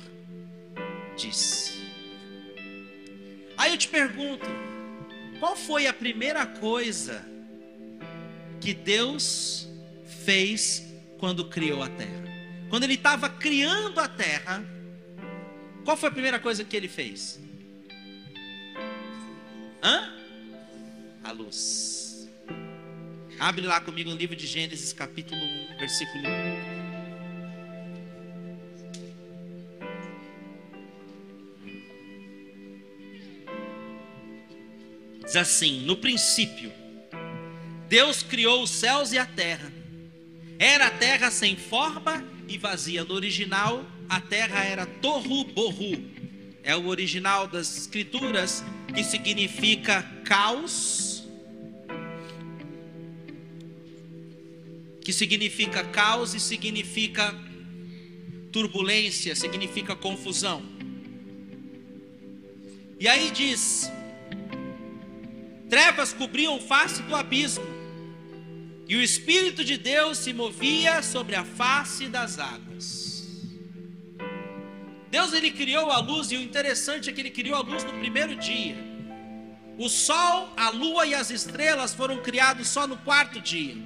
diz. 1.16 1.78
Aí 3.56 3.70
eu 3.70 3.78
te 3.78 3.88
pergunto: 3.88 4.46
qual 5.38 5.56
foi 5.56 5.86
a 5.86 5.92
primeira 5.92 6.44
coisa 6.44 7.24
que 8.60 8.74
Deus 8.74 9.68
fez 10.24 10.82
quando 11.18 11.48
criou 11.48 11.82
a 11.82 11.88
terra? 11.88 12.24
Quando 12.68 12.84
Ele 12.84 12.94
estava 12.94 13.28
criando 13.28 14.00
a 14.00 14.08
terra, 14.08 14.64
qual 15.84 15.96
foi 15.96 16.08
a 16.08 16.12
primeira 16.12 16.40
coisa 16.40 16.64
que 16.64 16.76
Ele 16.76 16.88
fez? 16.88 17.40
Hã? 19.82 20.12
A 21.22 21.30
luz. 21.30 22.03
Abre 23.38 23.66
lá 23.66 23.80
comigo 23.80 24.10
no 24.10 24.16
livro 24.16 24.36
de 24.36 24.46
Gênesis, 24.46 24.92
capítulo 24.92 25.40
1, 25.40 25.76
versículo 25.78 26.24
1. 26.28 26.74
Diz 35.24 35.36
assim: 35.36 35.80
No 35.84 35.96
princípio, 35.96 36.72
Deus 37.88 38.22
criou 38.22 38.62
os 38.62 38.70
céus 38.70 39.12
e 39.12 39.18
a 39.18 39.26
terra. 39.26 39.72
Era 40.58 40.86
a 40.86 40.90
terra 40.90 41.30
sem 41.30 41.56
forma 41.56 42.24
e 42.46 42.56
vazia. 42.56 43.04
No 43.04 43.14
original, 43.14 43.84
a 44.08 44.20
terra 44.20 44.64
era 44.64 44.86
Torru 44.86 45.44
Borru. 45.44 46.04
É 46.62 46.74
o 46.76 46.86
original 46.86 47.46
das 47.46 47.76
escrituras 47.76 48.64
que 48.94 49.02
significa 49.02 50.02
caos. 50.24 51.13
Que 55.04 55.12
significa 55.12 55.84
caos 55.84 56.34
e 56.34 56.40
significa 56.40 57.32
turbulência, 58.50 59.36
significa 59.36 59.94
confusão. 59.94 60.62
E 62.98 63.06
aí 63.06 63.30
diz: 63.30 63.90
Trevas 65.68 66.12
cobriam 66.12 66.58
face 66.60 67.02
do 67.02 67.14
abismo, 67.14 67.64
e 68.88 68.96
o 68.96 69.02
Espírito 69.02 69.64
de 69.64 69.76
Deus 69.76 70.18
se 70.18 70.32
movia 70.32 71.02
sobre 71.02 71.34
a 71.34 71.44
face 71.44 72.06
das 72.06 72.38
águas. 72.38 73.04
Deus 75.10 75.32
ele 75.32 75.50
criou 75.50 75.90
a 75.90 75.98
luz, 75.98 76.32
e 76.32 76.36
o 76.36 76.40
interessante 76.40 77.10
é 77.10 77.12
que 77.12 77.20
ele 77.20 77.30
criou 77.30 77.56
a 77.56 77.62
luz 77.62 77.84
no 77.84 77.92
primeiro 77.92 78.36
dia. 78.36 78.76
O 79.78 79.88
sol, 79.88 80.52
a 80.56 80.70
lua 80.70 81.06
e 81.06 81.14
as 81.14 81.30
estrelas 81.30 81.92
foram 81.92 82.22
criados 82.22 82.68
só 82.68 82.86
no 82.86 82.96
quarto 82.96 83.40
dia. 83.40 83.76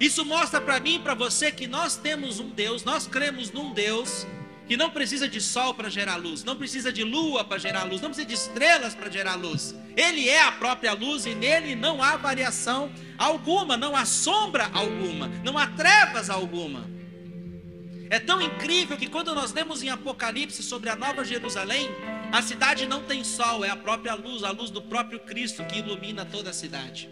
Isso 0.00 0.24
mostra 0.24 0.62
para 0.62 0.80
mim 0.80 0.94
e 0.94 0.98
para 0.98 1.14
você 1.14 1.52
que 1.52 1.66
nós 1.66 1.94
temos 1.94 2.40
um 2.40 2.48
Deus, 2.48 2.82
nós 2.82 3.06
cremos 3.06 3.52
num 3.52 3.74
Deus 3.74 4.26
que 4.66 4.74
não 4.74 4.88
precisa 4.88 5.28
de 5.28 5.40
sol 5.40 5.74
para 5.74 5.90
gerar 5.90 6.16
luz, 6.16 6.42
não 6.42 6.56
precisa 6.56 6.90
de 6.90 7.04
lua 7.04 7.44
para 7.44 7.58
gerar 7.58 7.82
luz, 7.82 8.00
não 8.00 8.08
precisa 8.08 8.26
de 8.26 8.34
estrelas 8.34 8.94
para 8.94 9.10
gerar 9.10 9.34
luz. 9.34 9.74
Ele 9.94 10.26
é 10.26 10.42
a 10.42 10.52
própria 10.52 10.94
luz 10.94 11.26
e 11.26 11.34
nele 11.34 11.74
não 11.74 12.02
há 12.02 12.16
variação 12.16 12.90
alguma, 13.18 13.76
não 13.76 13.94
há 13.94 14.06
sombra 14.06 14.70
alguma, 14.72 15.28
não 15.44 15.58
há 15.58 15.66
trevas 15.66 16.30
alguma. 16.30 16.88
É 18.08 18.18
tão 18.18 18.40
incrível 18.40 18.96
que 18.96 19.06
quando 19.06 19.34
nós 19.34 19.52
lemos 19.52 19.82
em 19.82 19.90
Apocalipse 19.90 20.62
sobre 20.62 20.88
a 20.88 20.96
Nova 20.96 21.24
Jerusalém, 21.24 21.90
a 22.32 22.40
cidade 22.40 22.86
não 22.86 23.02
tem 23.02 23.22
sol, 23.22 23.64
é 23.64 23.68
a 23.68 23.76
própria 23.76 24.14
luz, 24.14 24.44
a 24.44 24.50
luz 24.50 24.70
do 24.70 24.80
próprio 24.80 25.20
Cristo 25.20 25.64
que 25.64 25.80
ilumina 25.80 26.24
toda 26.24 26.50
a 26.50 26.54
cidade. 26.54 27.10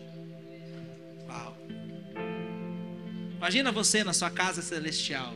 Uau. 1.29 1.58
Imagina 3.39 3.73
você 3.73 4.05
na 4.05 4.13
sua 4.13 4.31
casa 4.31 4.61
celestial 4.61 5.35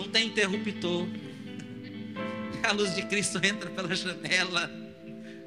não 0.00 0.08
tem 0.08 0.26
interruptor. 0.28 1.06
A 2.62 2.72
luz 2.72 2.94
de 2.94 3.02
Cristo 3.02 3.38
entra 3.44 3.70
pela 3.70 3.94
janela, 3.94 4.70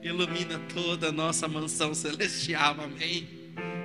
ilumina 0.02 0.60
toda 0.74 1.10
a 1.10 1.12
nossa 1.12 1.48
mansão 1.48 1.94
celestial, 1.94 2.76
amém? 2.80 3.28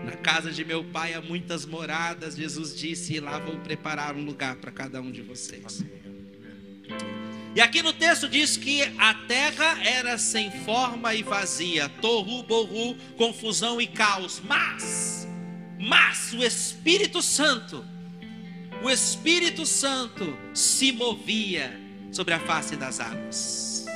Na 0.05 0.13
casa 0.13 0.51
de 0.51 0.65
meu 0.65 0.83
pai 0.83 1.13
há 1.13 1.21
muitas 1.21 1.67
moradas, 1.67 2.37
Jesus 2.37 2.75
disse, 2.75 3.15
e 3.15 3.21
lá 3.21 3.39
vou 3.39 3.59
preparar 3.59 4.17
um 4.17 4.25
lugar 4.25 4.57
para 4.57 4.71
cada 4.71 5.01
um 5.03 5.13
de 5.13 5.21
vocês. 5.21 5.85
E 7.55 7.61
aqui 7.61 7.83
no 7.83 7.93
texto 7.93 8.29
diz 8.29 8.57
que 8.57 8.83
a 8.99 9.13
terra 9.13 9.79
era 9.85 10.17
sem 10.17 10.51
forma 10.65 11.15
e 11.15 11.23
vazia, 11.23 11.89
torru, 12.01 12.43
borru, 12.43 12.95
confusão 13.19 13.79
e 13.79 13.87
caos, 13.87 14.41
mas, 14.43 15.28
mas 15.79 16.33
o 16.33 16.45
Espírito 16.45 17.23
Santo, 17.23 17.85
o 18.83 18.91
Espírito 18.91 19.65
Santo 19.65 20.37
se 20.53 20.93
movia 20.93 21.79
sobre 22.13 22.35
a 22.35 22.41
face 22.41 22.77
das 22.77 23.01
águas. 23.01 23.87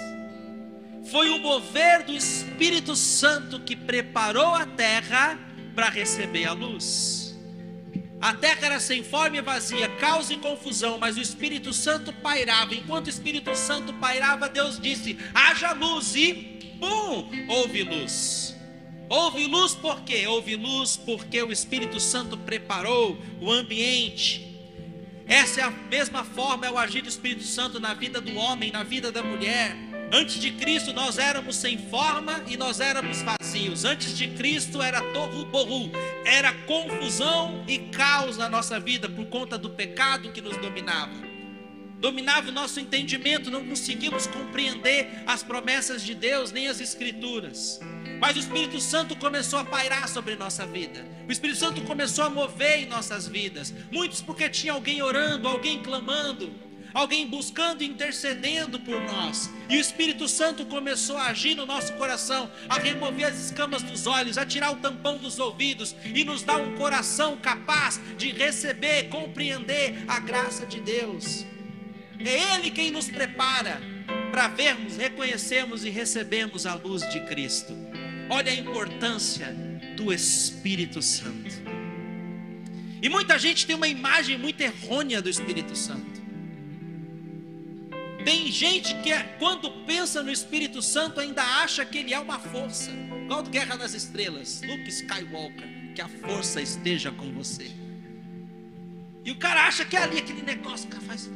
Foi 1.11 1.29
o 1.29 1.39
mover 1.39 2.05
do 2.05 2.13
Espírito 2.13 2.95
Santo 2.97 3.61
que 3.61 3.77
preparou 3.77 4.55
a 4.55 4.65
terra 4.65 5.39
para 5.75 5.89
receber 5.89 6.47
a 6.47 6.53
luz. 6.53 7.37
A 8.21 8.33
terra 8.35 8.67
era 8.67 8.81
sem 8.81 9.03
forma 9.03 9.37
e 9.37 9.43
vazia, 9.43 9.89
caos 9.97 10.31
e 10.31 10.37
confusão, 10.37 10.97
mas 10.97 11.17
o 11.17 11.21
Espírito 11.21 11.73
Santo 11.73 12.13
pairava. 12.13 12.73
Enquanto 12.73 13.09
o 13.09 13.11
Espírito 13.11 13.55
Santo 13.57 13.93
pairava, 13.95 14.49
Deus 14.49 14.79
disse: 14.79 15.19
haja 15.35 15.73
luz 15.73 16.15
e 16.15 16.33
bum, 16.79 17.29
houve 17.49 17.83
luz. 17.83 18.57
Houve 19.13 19.47
luz 19.47 19.75
por 19.75 20.01
quê? 20.01 20.27
Houve 20.27 20.57
luz 20.57 20.97
porque 20.97 21.43
o 21.43 21.53
Espírito 21.53 22.01
Santo 22.01 22.37
preparou 22.39 23.19
o 23.41 23.53
ambiente 23.53 24.53
essa 25.27 25.61
é 25.61 25.65
a 25.65 25.71
mesma 25.71 26.25
forma, 26.25 26.67
é 26.67 26.71
o 26.71 26.77
agir 26.77 27.01
do 27.01 27.09
Espírito 27.09 27.45
Santo 27.45 27.81
na 27.81 27.95
vida 27.95 28.21
do 28.21 28.35
homem, 28.37 28.71
na 28.71 28.83
vida 28.83 29.11
da 29.11 29.23
mulher. 29.23 29.75
Antes 30.13 30.39
de 30.39 30.51
Cristo 30.51 30.93
nós 30.93 31.17
éramos 31.17 31.57
sem 31.57 31.79
forma 31.79 32.45
e 32.47 32.57
nós 32.57 32.81
éramos 32.81 33.23
vazios. 33.23 33.85
Antes 33.85 34.17
de 34.17 34.29
Cristo 34.29 34.83
era 34.83 35.01
torru 35.13 35.47
borru, 35.47 35.91
era 36.27 36.53
confusão 36.67 37.65
e 37.67 37.79
caos 37.79 38.37
na 38.37 38.49
nossa 38.49 38.79
vida 38.79 39.09
por 39.09 39.25
conta 39.27 39.57
do 39.57 39.71
pecado 39.71 40.33
que 40.33 40.43
nos 40.43 40.57
dominava. 40.59 41.33
Dominava 41.99 42.51
o 42.51 42.53
nosso 42.53 42.79
entendimento, 42.79 43.51
não 43.51 43.65
conseguimos 43.65 44.27
compreender 44.27 45.23
as 45.27 45.43
promessas 45.43 46.03
de 46.03 46.15
Deus 46.15 46.53
nem 46.53 46.69
as 46.69 46.81
escrituras. 46.81 47.81
Mas 48.23 48.37
o 48.37 48.39
Espírito 48.39 48.81
Santo 48.81 49.17
começou 49.17 49.59
a 49.59 49.65
pairar 49.65 50.09
sobre 50.09 50.37
nossa 50.37 50.65
vida. 50.65 51.05
O 51.29 51.33
Espírito 51.33 51.59
Santo 51.59 51.81
começou 51.83 52.25
a 52.25 52.31
mover 52.31 52.79
em 52.79 52.87
nossas 52.87 53.27
vidas. 53.27 53.75
Muitos 53.91 54.23
porque 54.23 54.49
tinha 54.49 54.75
alguém 54.75 55.03
orando, 55.03 55.49
alguém 55.49 55.83
clamando, 55.83 56.55
alguém 56.95 57.27
buscando 57.27 57.83
intercedendo 57.83 58.79
por 58.79 59.01
nós. 59.01 59.51
E 59.69 59.77
o 59.77 59.81
Espírito 59.81 60.29
Santo 60.29 60.65
começou 60.67 61.17
a 61.17 61.31
agir 61.31 61.57
no 61.57 61.67
nosso 61.67 61.95
coração, 61.95 62.49
a 62.69 62.79
remover 62.79 63.27
as 63.27 63.47
escamas 63.47 63.83
dos 63.83 64.07
olhos, 64.07 64.39
a 64.39 64.47
tirar 64.47 64.71
o 64.71 64.77
tampão 64.77 65.19
dos 65.19 65.41
ouvidos 65.41 65.93
e 66.05 66.25
nos 66.25 66.45
dar 66.45 66.59
um 66.59 66.77
coração 66.77 67.37
capaz 67.37 68.01
de 68.17 68.31
receber, 68.31 69.09
compreender 69.09 70.05
a 70.07 70.21
graça 70.21 70.65
de 70.65 70.81
Deus. 70.81 71.45
É 72.21 72.55
Ele 72.55 72.71
quem 72.71 72.93
nos 72.93 73.11
prepara 73.11 73.83
para 74.31 74.47
vermos, 74.47 74.97
reconhecermos 74.97 75.85
e 75.85 75.91
recebermos 75.91 76.67
a 76.67 76.75
luz 76.75 77.03
de 77.11 77.19
Cristo. 77.27 77.92
Olha 78.35 78.51
a 78.51 78.55
importância 78.55 79.55
do 79.95 80.11
Espírito 80.11 81.03
Santo. 81.03 81.53
E 83.03 83.07
muita 83.11 83.39
gente 83.39 83.67
tem 83.67 83.77
uma 83.77 83.87
imagem 83.87 84.39
muito 84.39 84.59
errônea 84.59 85.21
do 85.21 85.29
Espírito 85.29 85.77
Santo. 85.77 86.23
Tem 88.25 88.51
gente 88.51 88.95
que, 89.03 89.13
é, 89.13 89.23
quando 89.39 89.71
pensa 89.85 90.23
no 90.23 90.33
Espírito 90.33 90.81
Santo, 90.81 91.21
ainda 91.21 91.43
acha 91.43 91.85
que 91.85 91.99
ele 91.99 92.15
é 92.15 92.19
uma 92.19 92.39
força. 92.39 92.91
Igual 93.25 93.43
Guerra 93.43 93.77
nas 93.77 93.93
Estrelas, 93.93 94.63
Luke 94.63 94.89
Skywalker, 94.89 95.93
que 95.95 96.01
a 96.01 96.09
força 96.09 96.63
esteja 96.63 97.13
com 97.13 97.31
você. 97.33 97.71
E 99.27 99.31
o 99.31 99.37
cara 99.37 99.67
acha 99.67 99.85
que 99.85 99.95
é 99.95 100.05
ali 100.05 100.17
aquele 100.17 100.41
negócio, 100.41 100.87
o 100.87 100.91
cara 100.91 101.03
faz 101.03 101.31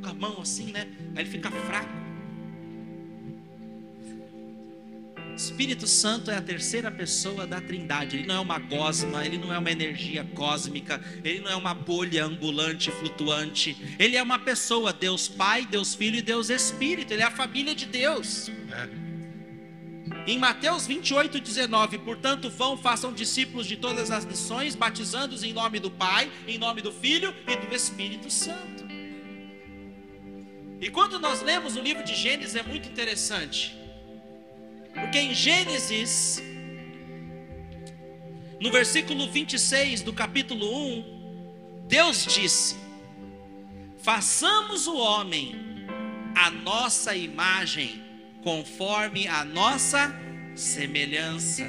com 0.00 0.08
a 0.08 0.14
mão 0.14 0.40
assim, 0.40 0.70
né? 0.70 0.86
Aí 1.16 1.24
ele 1.24 1.30
fica 1.30 1.50
fraco. 1.50 1.99
Espírito 5.40 5.86
Santo 5.86 6.30
é 6.30 6.36
a 6.36 6.42
terceira 6.42 6.90
pessoa 6.90 7.46
da 7.46 7.60
Trindade. 7.60 8.16
Ele 8.16 8.26
não 8.26 8.34
é 8.36 8.40
uma 8.40 8.58
gosma, 8.58 9.24
ele 9.24 9.38
não 9.38 9.52
é 9.52 9.58
uma 9.58 9.70
energia 9.70 10.24
cósmica, 10.34 11.02
ele 11.24 11.40
não 11.40 11.50
é 11.50 11.56
uma 11.56 11.72
bolha 11.72 12.24
ambulante, 12.24 12.90
flutuante. 12.90 13.96
Ele 13.98 14.16
é 14.16 14.22
uma 14.22 14.38
pessoa, 14.38 14.92
Deus 14.92 15.28
Pai, 15.28 15.66
Deus 15.66 15.94
Filho 15.94 16.16
e 16.16 16.22
Deus 16.22 16.50
Espírito. 16.50 17.12
Ele 17.12 17.22
é 17.22 17.26
a 17.26 17.30
família 17.30 17.74
de 17.74 17.86
Deus. 17.86 18.50
É. 18.70 19.10
Em 20.26 20.38
Mateus 20.38 20.86
28, 20.86 21.40
19, 21.40 21.98
portanto, 21.98 22.50
vão, 22.50 22.76
façam 22.76 23.12
discípulos 23.12 23.66
de 23.66 23.76
todas 23.76 24.10
as 24.10 24.26
nações, 24.26 24.74
batizando-os 24.74 25.42
em 25.42 25.52
nome 25.52 25.80
do 25.80 25.90
Pai, 25.90 26.30
em 26.46 26.58
nome 26.58 26.82
do 26.82 26.92
Filho 26.92 27.34
e 27.46 27.56
do 27.56 27.74
Espírito 27.74 28.30
Santo. 28.30 28.84
E 30.80 30.90
quando 30.90 31.18
nós 31.18 31.42
lemos 31.42 31.76
o 31.76 31.80
livro 31.80 32.04
de 32.04 32.14
Gênesis 32.14 32.56
é 32.56 32.62
muito 32.62 32.88
interessante. 32.88 33.79
Porque 34.94 35.18
em 35.18 35.34
Gênesis, 35.34 36.42
no 38.60 38.70
versículo 38.70 39.30
26 39.30 40.02
do 40.02 40.12
capítulo 40.12 40.66
1, 40.98 41.84
Deus 41.86 42.24
disse: 42.26 42.76
Façamos 43.98 44.86
o 44.86 44.96
homem 44.96 45.54
a 46.34 46.50
nossa 46.50 47.14
imagem, 47.14 48.02
conforme 48.42 49.28
a 49.28 49.44
nossa 49.44 50.14
semelhança. 50.54 51.64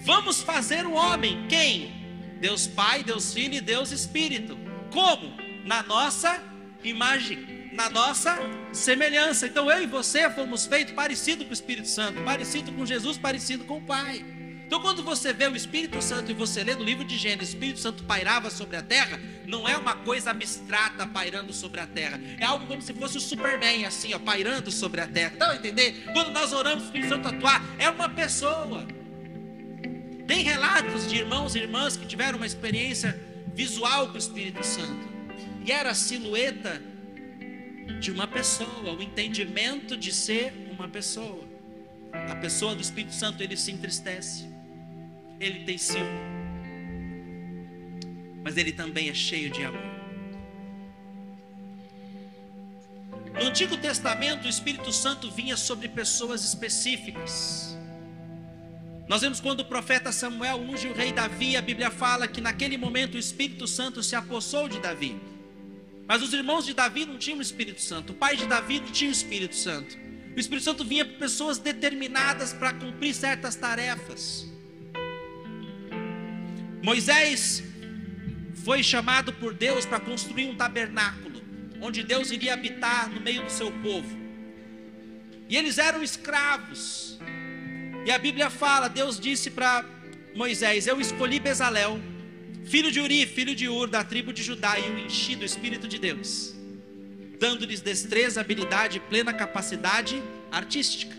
Vamos 0.00 0.42
fazer 0.42 0.86
o 0.86 0.92
homem, 0.92 1.46
quem? 1.48 1.92
Deus 2.40 2.66
Pai, 2.66 3.02
Deus 3.02 3.32
Filho 3.32 3.54
e 3.54 3.60
Deus 3.60 3.90
Espírito. 3.90 4.58
Como? 4.92 5.34
Na 5.64 5.82
nossa 5.82 6.42
imagem 6.82 7.53
na 7.74 7.90
nossa 7.90 8.38
semelhança. 8.72 9.46
Então 9.46 9.70
eu 9.70 9.82
e 9.82 9.86
você 9.86 10.30
fomos 10.30 10.66
feitos 10.66 10.94
parecido 10.94 11.44
com 11.44 11.50
o 11.50 11.54
Espírito 11.54 11.88
Santo, 11.88 12.22
parecido 12.22 12.72
com 12.72 12.86
Jesus, 12.86 13.18
parecido 13.18 13.64
com 13.64 13.78
o 13.78 13.82
Pai. 13.82 14.24
Então, 14.66 14.80
quando 14.80 15.02
você 15.02 15.32
vê 15.32 15.46
o 15.46 15.54
Espírito 15.54 16.00
Santo 16.00 16.30
e 16.30 16.34
você 16.34 16.64
lê 16.64 16.74
no 16.74 16.82
livro 16.82 17.04
de 17.04 17.18
Gênesis, 17.18 17.50
o 17.50 17.56
Espírito 17.56 17.78
Santo 17.78 18.02
pairava 18.04 18.50
sobre 18.50 18.76
a 18.76 18.82
terra, 18.82 19.20
não 19.46 19.68
é 19.68 19.76
uma 19.76 19.94
coisa 19.94 20.30
abstrata 20.30 21.06
pairando 21.06 21.52
sobre 21.52 21.80
a 21.80 21.86
terra, 21.86 22.18
é 22.38 22.46
algo 22.46 22.66
como 22.66 22.80
se 22.80 22.94
fosse 22.94 23.18
o 23.18 23.20
Superman, 23.20 23.84
assim, 23.84 24.14
ó, 24.14 24.18
pairando 24.18 24.72
sobre 24.72 25.02
a 25.02 25.06
terra. 25.06 25.32
Então, 25.36 25.54
entender? 25.54 26.04
Quando 26.12 26.32
nós 26.32 26.52
oramos 26.52 26.82
o 26.82 26.86
Espírito 26.86 27.10
Santo 27.10 27.28
atuar, 27.28 27.62
é 27.78 27.90
uma 27.90 28.08
pessoa. 28.08 28.86
Tem 30.26 30.42
relatos 30.42 31.08
de 31.08 31.18
irmãos 31.18 31.54
e 31.54 31.58
irmãs 31.58 31.96
que 31.96 32.06
tiveram 32.06 32.38
uma 32.38 32.46
experiência 32.46 33.20
visual 33.54 34.08
com 34.08 34.14
o 34.14 34.18
Espírito 34.18 34.64
Santo, 34.64 35.06
e 35.64 35.70
era 35.70 35.90
a 35.90 35.94
silhueta 35.94 36.82
de 38.00 38.10
uma 38.10 38.26
pessoa, 38.26 38.92
o 38.96 39.02
entendimento 39.02 39.96
de 39.96 40.12
ser 40.12 40.52
uma 40.70 40.88
pessoa. 40.88 41.44
A 42.30 42.36
pessoa 42.36 42.74
do 42.74 42.80
Espírito 42.80 43.14
Santo, 43.14 43.42
ele 43.42 43.56
se 43.56 43.72
entristece, 43.72 44.46
ele 45.40 45.64
tem 45.64 45.76
ciúme, 45.76 46.20
mas 48.44 48.56
ele 48.56 48.72
também 48.72 49.08
é 49.08 49.14
cheio 49.14 49.50
de 49.50 49.64
amor. 49.64 49.94
No 53.34 53.48
Antigo 53.48 53.76
Testamento, 53.76 54.46
o 54.46 54.48
Espírito 54.48 54.92
Santo 54.92 55.28
vinha 55.30 55.56
sobre 55.56 55.88
pessoas 55.88 56.44
específicas. 56.44 57.76
Nós 59.08 59.22
vemos 59.22 59.40
quando 59.40 59.60
o 59.60 59.64
profeta 59.64 60.12
Samuel 60.12 60.58
unge 60.58 60.86
o 60.86 60.94
rei 60.94 61.12
Davi, 61.12 61.56
a 61.56 61.62
Bíblia 61.62 61.90
fala 61.90 62.28
que 62.28 62.40
naquele 62.40 62.78
momento 62.78 63.16
o 63.16 63.18
Espírito 63.18 63.66
Santo 63.66 64.02
se 64.02 64.14
apossou 64.14 64.68
de 64.68 64.78
Davi. 64.78 65.20
Mas 66.06 66.22
os 66.22 66.32
irmãos 66.32 66.66
de 66.66 66.74
Davi 66.74 67.06
não 67.06 67.16
tinham 67.16 67.38
o 67.38 67.42
Espírito 67.42 67.80
Santo, 67.80 68.12
o 68.12 68.16
pai 68.16 68.36
de 68.36 68.46
Davi 68.46 68.80
não 68.80 68.88
tinha 68.88 69.10
o 69.10 69.12
Espírito 69.12 69.56
Santo. 69.56 69.96
O 70.36 70.40
Espírito 70.40 70.64
Santo 70.64 70.84
vinha 70.84 71.04
para 71.04 71.16
pessoas 71.18 71.58
determinadas 71.58 72.52
para 72.52 72.72
cumprir 72.72 73.14
certas 73.14 73.54
tarefas. 73.54 74.46
Moisés 76.82 77.62
foi 78.64 78.82
chamado 78.82 79.32
por 79.32 79.54
Deus 79.54 79.86
para 79.86 80.00
construir 80.00 80.46
um 80.46 80.56
tabernáculo, 80.56 81.42
onde 81.80 82.02
Deus 82.02 82.30
iria 82.30 82.52
habitar 82.52 83.08
no 83.08 83.20
meio 83.20 83.44
do 83.44 83.50
seu 83.50 83.70
povo. 83.70 84.24
E 85.48 85.56
eles 85.56 85.78
eram 85.78 86.02
escravos. 86.02 87.18
E 88.04 88.10
a 88.10 88.18
Bíblia 88.18 88.50
fala: 88.50 88.88
Deus 88.88 89.18
disse 89.18 89.50
para 89.50 89.84
Moisés: 90.34 90.86
Eu 90.86 91.00
escolhi 91.00 91.38
Bezalel 91.38 92.00
filho 92.64 92.90
de 92.90 93.00
Uri, 93.00 93.26
filho 93.26 93.54
de 93.54 93.68
Ur, 93.68 93.88
da 93.88 94.02
tribo 94.02 94.32
de 94.32 94.42
Judá, 94.42 94.78
e 94.78 94.90
o 94.90 94.98
enchi 94.98 95.36
do 95.36 95.44
Espírito 95.44 95.86
de 95.86 95.98
Deus, 95.98 96.54
dando-lhes 97.38 97.80
destreza, 97.80 98.40
habilidade 98.40 98.98
e 98.98 99.00
plena 99.00 99.32
capacidade 99.32 100.22
artística. 100.50 101.14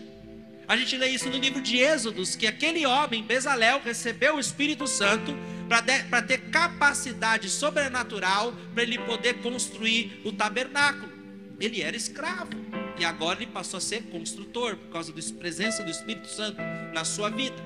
A 0.68 0.76
gente 0.76 0.96
lê 0.96 1.08
isso 1.10 1.28
no 1.28 1.38
livro 1.38 1.60
de 1.60 1.78
Êxodos, 1.78 2.34
que 2.34 2.46
aquele 2.46 2.84
homem, 2.84 3.22
Bezalel, 3.22 3.80
recebeu 3.84 4.36
o 4.36 4.40
Espírito 4.40 4.86
Santo 4.86 5.36
para 5.68 6.22
ter 6.22 6.38
capacidade 6.50 7.48
sobrenatural 7.48 8.52
para 8.74 8.82
ele 8.82 8.98
poder 8.98 9.34
construir 9.34 10.20
o 10.24 10.32
tabernáculo. 10.32 11.12
Ele 11.60 11.82
era 11.82 11.96
escravo 11.96 12.50
e 12.98 13.04
agora 13.04 13.40
ele 13.40 13.50
passou 13.50 13.78
a 13.78 13.80
ser 13.80 14.02
construtor 14.04 14.76
por 14.76 14.90
causa 14.90 15.12
da 15.12 15.22
presença 15.38 15.84
do 15.84 15.90
Espírito 15.90 16.28
Santo 16.28 16.60
na 16.92 17.04
sua 17.04 17.30
vida. 17.30 17.56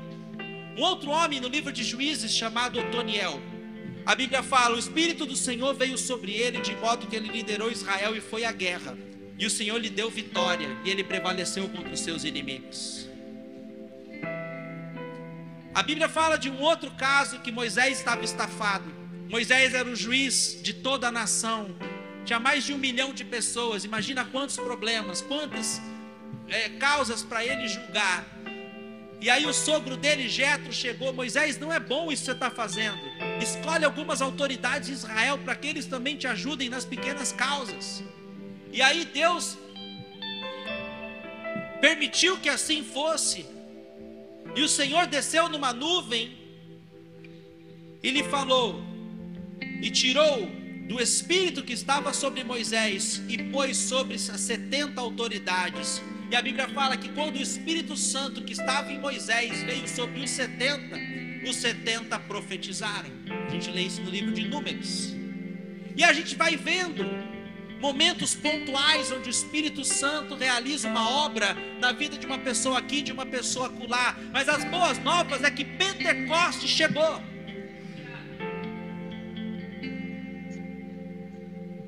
Um 0.76 0.82
outro 0.82 1.10
homem 1.10 1.40
no 1.40 1.48
livro 1.48 1.72
de 1.72 1.82
Juízes 1.82 2.32
chamado 2.32 2.78
Otoniel, 2.78 3.40
a 4.06 4.14
Bíblia 4.14 4.42
fala: 4.42 4.76
o 4.76 4.78
Espírito 4.78 5.26
do 5.26 5.36
Senhor 5.36 5.74
veio 5.74 5.96
sobre 5.96 6.32
ele, 6.32 6.60
de 6.60 6.74
modo 6.76 7.06
que 7.06 7.16
ele 7.16 7.28
liderou 7.28 7.70
Israel 7.70 8.16
e 8.16 8.20
foi 8.20 8.44
à 8.44 8.52
guerra. 8.52 8.96
E 9.38 9.46
o 9.46 9.50
Senhor 9.50 9.78
lhe 9.78 9.88
deu 9.88 10.10
vitória, 10.10 10.68
e 10.84 10.90
ele 10.90 11.02
prevaleceu 11.02 11.68
contra 11.68 11.92
os 11.92 12.00
seus 12.00 12.24
inimigos. 12.24 13.08
A 15.72 15.82
Bíblia 15.82 16.08
fala 16.08 16.36
de 16.36 16.50
um 16.50 16.60
outro 16.60 16.90
caso 16.90 17.40
que 17.40 17.50
Moisés 17.50 17.98
estava 17.98 18.24
estafado. 18.24 18.92
Moisés 19.28 19.72
era 19.72 19.88
o 19.88 19.94
juiz 19.94 20.58
de 20.60 20.74
toda 20.74 21.08
a 21.08 21.12
nação, 21.12 21.74
tinha 22.24 22.38
mais 22.38 22.64
de 22.64 22.72
um 22.72 22.78
milhão 22.78 23.14
de 23.14 23.24
pessoas. 23.24 23.84
Imagina 23.84 24.24
quantos 24.24 24.56
problemas, 24.56 25.20
quantas 25.22 25.80
é, 26.48 26.68
causas 26.70 27.22
para 27.22 27.44
ele 27.44 27.66
julgar. 27.68 28.26
E 29.20 29.30
aí 29.30 29.46
o 29.46 29.52
sogro 29.52 29.96
dele, 29.96 30.28
Jetro, 30.28 30.72
chegou, 30.72 31.12
Moisés, 31.12 31.58
não 31.58 31.72
é 31.72 31.78
bom 31.78 32.10
isso 32.10 32.22
que 32.22 32.26
você 32.26 32.32
está 32.32 32.50
fazendo. 32.50 33.00
Escolhe 33.40 33.84
algumas 33.84 34.20
autoridades 34.20 34.88
de 34.88 34.94
Israel 34.94 35.38
para 35.38 35.54
que 35.54 35.66
eles 35.66 35.86
também 35.86 36.16
te 36.16 36.26
ajudem 36.26 36.68
nas 36.68 36.84
pequenas 36.84 37.32
causas. 37.32 38.02
E 38.72 38.82
aí 38.82 39.04
Deus 39.04 39.56
permitiu 41.80 42.38
que 42.38 42.48
assim 42.48 42.84
fosse. 42.84 43.46
E 44.54 44.62
o 44.62 44.68
Senhor 44.68 45.06
desceu 45.06 45.48
numa 45.48 45.72
nuvem 45.72 46.36
e 48.02 48.10
lhe 48.10 48.24
falou, 48.24 48.82
e 49.82 49.90
tirou 49.90 50.48
do 50.88 51.00
espírito 51.00 51.62
que 51.62 51.72
estava 51.72 52.12
sobre 52.12 52.42
Moisés 52.42 53.22
e 53.28 53.38
pôs 53.44 53.76
sobre 53.76 54.14
as 54.14 54.22
setenta 54.22 55.00
autoridades 55.00 56.02
e 56.30 56.36
a 56.36 56.40
Bíblia 56.40 56.68
fala 56.68 56.96
que 56.96 57.08
quando 57.08 57.36
o 57.36 57.42
Espírito 57.42 57.96
Santo 57.96 58.42
que 58.42 58.52
estava 58.52 58.92
em 58.92 59.00
Moisés 59.00 59.64
veio 59.64 59.88
sobre 59.88 60.20
os 60.20 60.30
70, 60.30 60.96
os 61.44 61.56
70 61.56 62.18
profetizaram. 62.20 63.10
A 63.46 63.50
gente 63.50 63.70
lê 63.70 63.82
isso 63.82 64.00
no 64.02 64.10
livro 64.10 64.32
de 64.32 64.46
Números. 64.46 65.14
E 65.96 66.04
a 66.04 66.12
gente 66.12 66.34
vai 66.36 66.56
vendo 66.56 67.04
momentos 67.80 68.34
pontuais 68.34 69.10
onde 69.10 69.28
o 69.28 69.30
Espírito 69.30 69.84
Santo 69.84 70.34
realiza 70.34 70.88
uma 70.88 71.08
obra 71.24 71.56
na 71.80 71.92
vida 71.92 72.16
de 72.18 72.26
uma 72.26 72.38
pessoa 72.38 72.78
aqui, 72.78 73.00
de 73.00 73.12
uma 73.12 73.24
pessoa 73.24 73.66
acolá. 73.66 74.16
Mas 74.32 74.48
as 74.48 74.64
boas 74.64 74.98
novas 74.98 75.42
é 75.42 75.50
que 75.50 75.64
Pentecostes 75.64 76.68
chegou. 76.68 77.22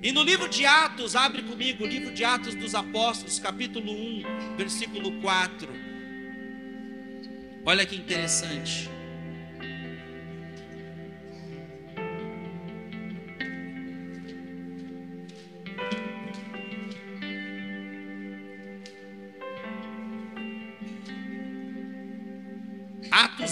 E 0.03 0.11
no 0.11 0.25
livro 0.25 0.49
de 0.49 0.67
Atos, 0.67 1.15
abre 1.15 1.43
comigo 1.43 1.85
o 1.85 1.87
livro 1.87 2.12
de 2.12 2.25
Atos 2.25 2.57
dos 2.57 2.75
Apóstolos, 2.75 3.38
capítulo 3.38 3.93
1, 3.93 4.57
versículo 4.57 5.21
4. 5.21 5.69
Olha 7.65 7.87
que 7.87 7.95
interessante. 7.95 8.91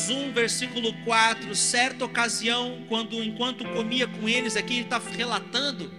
Atos 0.00 0.08
1, 0.08 0.32
versículo 0.32 0.94
4, 1.04 1.54
certa 1.54 2.06
ocasião, 2.06 2.82
quando 2.88 3.22
enquanto 3.22 3.66
comia 3.66 4.06
com 4.06 4.26
eles, 4.26 4.56
aqui 4.56 4.74
ele 4.74 4.82
está 4.84 4.98
relatando, 4.98 5.92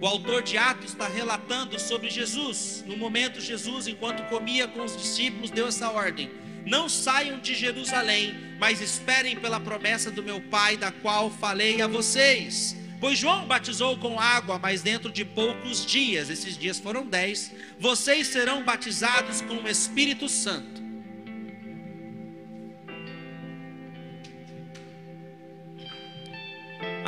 o 0.00 0.06
autor 0.06 0.42
de 0.42 0.58
Atos 0.58 0.90
está 0.90 1.06
relatando 1.06 1.78
sobre 1.78 2.10
Jesus. 2.10 2.82
No 2.84 2.96
momento, 2.96 3.40
Jesus, 3.40 3.86
enquanto 3.86 4.28
comia 4.28 4.66
com 4.66 4.82
os 4.82 4.96
discípulos, 4.96 5.50
deu 5.50 5.68
essa 5.68 5.90
ordem: 5.90 6.28
Não 6.66 6.88
saiam 6.88 7.38
de 7.38 7.54
Jerusalém, 7.54 8.34
mas 8.58 8.80
esperem 8.80 9.36
pela 9.36 9.60
promessa 9.60 10.10
do 10.10 10.22
meu 10.22 10.40
Pai, 10.40 10.76
da 10.76 10.90
qual 10.90 11.30
falei 11.30 11.80
a 11.80 11.86
vocês. 11.86 12.76
Pois 12.98 13.16
João 13.16 13.46
batizou 13.46 13.96
com 13.96 14.18
água, 14.18 14.58
mas 14.58 14.82
dentro 14.82 15.08
de 15.10 15.24
poucos 15.24 15.86
dias, 15.86 16.28
esses 16.30 16.58
dias 16.58 16.80
foram 16.80 17.06
dez, 17.06 17.52
vocês 17.78 18.26
serão 18.26 18.64
batizados 18.64 19.40
com 19.40 19.54
o 19.54 19.68
Espírito 19.68 20.28
Santo. 20.28 20.81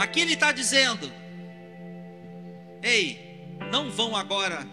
Aqui 0.05 0.21
ele 0.21 0.35
está 0.35 0.53
dizendo: 0.53 1.11
Ei, 2.83 3.49
não 3.73 3.91
vão 3.91 4.15
agora 4.15 4.69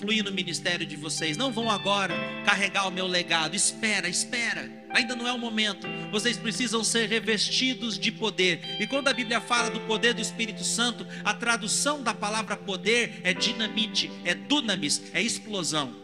fluir 0.00 0.24
no 0.24 0.32
ministério 0.32 0.84
de 0.84 0.96
vocês, 0.96 1.36
não 1.36 1.52
vão 1.52 1.70
agora 1.70 2.12
carregar 2.44 2.88
o 2.88 2.90
meu 2.90 3.06
legado. 3.06 3.54
Espera, 3.54 4.08
espera, 4.08 4.68
ainda 4.90 5.14
não 5.14 5.28
é 5.28 5.32
o 5.32 5.38
momento. 5.38 5.86
Vocês 6.10 6.36
precisam 6.36 6.82
ser 6.82 7.08
revestidos 7.08 7.96
de 7.96 8.10
poder. 8.10 8.60
E 8.80 8.86
quando 8.88 9.06
a 9.06 9.12
Bíblia 9.12 9.40
fala 9.40 9.70
do 9.70 9.78
poder 9.82 10.14
do 10.14 10.20
Espírito 10.20 10.64
Santo, 10.64 11.06
a 11.24 11.32
tradução 11.32 12.02
da 12.02 12.12
palavra 12.12 12.56
poder 12.56 13.20
é 13.22 13.32
dinamite, 13.32 14.10
é 14.24 14.34
dunamis, 14.34 15.00
é 15.14 15.22
explosão. 15.22 15.94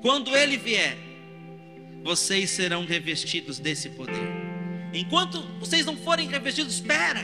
Quando 0.00 0.36
ele 0.36 0.56
vier, 0.56 1.07
vocês 2.02 2.50
serão 2.50 2.84
revestidos 2.84 3.58
desse 3.58 3.90
poder. 3.90 4.14
Enquanto 4.92 5.40
vocês 5.58 5.84
não 5.84 5.96
forem 5.96 6.28
revestidos, 6.28 6.74
espera. 6.74 7.20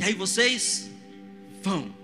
E 0.00 0.04
aí 0.04 0.14
vocês 0.14 0.90
vão. 1.62 1.94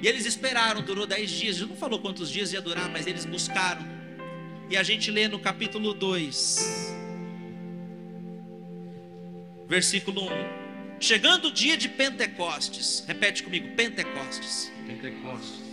E 0.00 0.08
eles 0.08 0.26
esperaram, 0.26 0.82
durou 0.82 1.06
dez 1.06 1.30
dias. 1.30 1.56
Jesus 1.56 1.70
não 1.70 1.76
falou 1.76 2.00
quantos 2.00 2.28
dias 2.30 2.52
ia 2.52 2.60
durar, 2.60 2.90
mas 2.90 3.06
eles 3.06 3.24
buscaram. 3.24 3.86
E 4.68 4.76
a 4.76 4.82
gente 4.82 5.10
lê 5.10 5.28
no 5.28 5.38
capítulo 5.38 5.94
2, 5.94 6.94
versículo 9.68 10.24
1. 10.24 10.28
Chegando 10.98 11.48
o 11.48 11.52
dia 11.52 11.76
de 11.76 11.88
Pentecostes, 11.88 13.04
repete 13.06 13.42
comigo: 13.42 13.76
Pentecostes. 13.76 14.72
Pentecostes. 14.86 15.71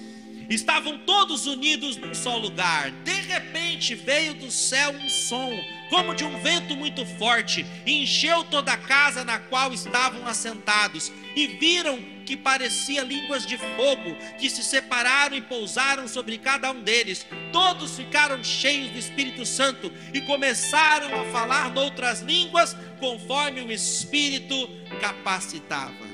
Estavam 0.49 0.97
todos 0.97 1.45
unidos 1.45 1.95
num 1.95 2.13
só 2.15 2.35
lugar. 2.35 2.89
De 2.89 3.21
repente 3.21 3.93
veio 3.93 4.33
do 4.33 4.49
céu 4.49 4.91
um 4.91 5.07
som, 5.07 5.51
como 5.91 6.15
de 6.15 6.23
um 6.23 6.41
vento 6.41 6.75
muito 6.75 7.05
forte, 7.05 7.63
e 7.85 8.01
encheu 8.01 8.43
toda 8.45 8.73
a 8.73 8.77
casa 8.77 9.23
na 9.23 9.37
qual 9.37 9.71
estavam 9.71 10.25
assentados. 10.25 11.11
E 11.35 11.45
viram 11.45 11.99
que 12.25 12.35
parecia 12.35 13.03
línguas 13.03 13.45
de 13.45 13.57
fogo, 13.57 14.15
que 14.39 14.49
se 14.49 14.63
separaram 14.63 15.37
e 15.37 15.41
pousaram 15.41 16.07
sobre 16.07 16.39
cada 16.39 16.71
um 16.71 16.81
deles. 16.81 17.27
Todos 17.51 17.95
ficaram 17.95 18.43
cheios 18.43 18.89
do 18.91 18.97
Espírito 18.97 19.45
Santo 19.45 19.91
e 20.11 20.21
começaram 20.21 21.21
a 21.21 21.25
falar 21.25 21.71
noutras 21.71 22.21
línguas, 22.21 22.75
conforme 22.99 23.61
o 23.61 23.71
Espírito 23.71 24.67
capacitava. 24.99 26.08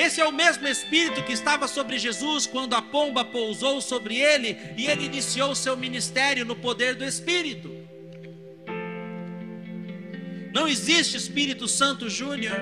Esse 0.00 0.18
é 0.18 0.26
o 0.26 0.32
mesmo 0.32 0.66
Espírito 0.66 1.22
que 1.22 1.34
estava 1.34 1.68
sobre 1.68 1.98
Jesus 1.98 2.46
quando 2.46 2.72
a 2.72 2.80
pomba 2.80 3.22
pousou 3.22 3.82
sobre 3.82 4.16
ele 4.16 4.56
e 4.74 4.86
ele 4.86 5.04
iniciou 5.04 5.54
seu 5.54 5.76
ministério 5.76 6.42
no 6.46 6.56
poder 6.56 6.94
do 6.94 7.04
Espírito. 7.04 7.70
Não 10.54 10.66
existe 10.66 11.18
Espírito 11.18 11.68
Santo 11.68 12.08
Júnior. 12.08 12.58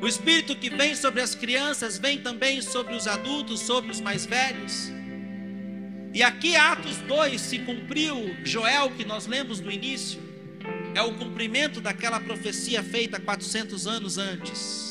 O 0.00 0.06
Espírito 0.06 0.54
que 0.54 0.70
vem 0.70 0.94
sobre 0.94 1.20
as 1.20 1.34
crianças 1.34 1.98
vem 1.98 2.18
também 2.18 2.62
sobre 2.62 2.94
os 2.94 3.08
adultos, 3.08 3.58
sobre 3.58 3.90
os 3.90 4.00
mais 4.00 4.24
velhos. 4.24 4.92
E 6.14 6.22
aqui, 6.22 6.54
Atos 6.54 6.98
2, 6.98 7.40
se 7.40 7.58
cumpriu 7.58 8.36
Joel, 8.44 8.92
que 8.92 9.04
nós 9.04 9.26
lemos 9.26 9.58
no 9.58 9.72
início, 9.72 10.20
é 10.94 11.02
o 11.02 11.12
cumprimento 11.14 11.80
daquela 11.80 12.20
profecia 12.20 12.84
feita 12.84 13.18
400 13.18 13.88
anos 13.88 14.16
antes. 14.16 14.87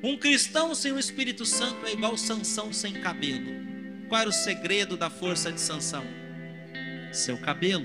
Um 0.00 0.16
cristão 0.16 0.76
sem 0.76 0.92
o 0.92 0.98
Espírito 0.98 1.44
Santo 1.44 1.84
é 1.84 1.92
igual 1.92 2.16
Sansão 2.16 2.72
sem 2.72 2.94
cabelo. 2.94 3.50
Qual 4.08 4.20
era 4.20 4.30
o 4.30 4.32
segredo 4.32 4.96
da 4.96 5.10
força 5.10 5.50
de 5.50 5.60
Sansão? 5.60 6.04
Seu 7.12 7.36
cabelo. 7.38 7.84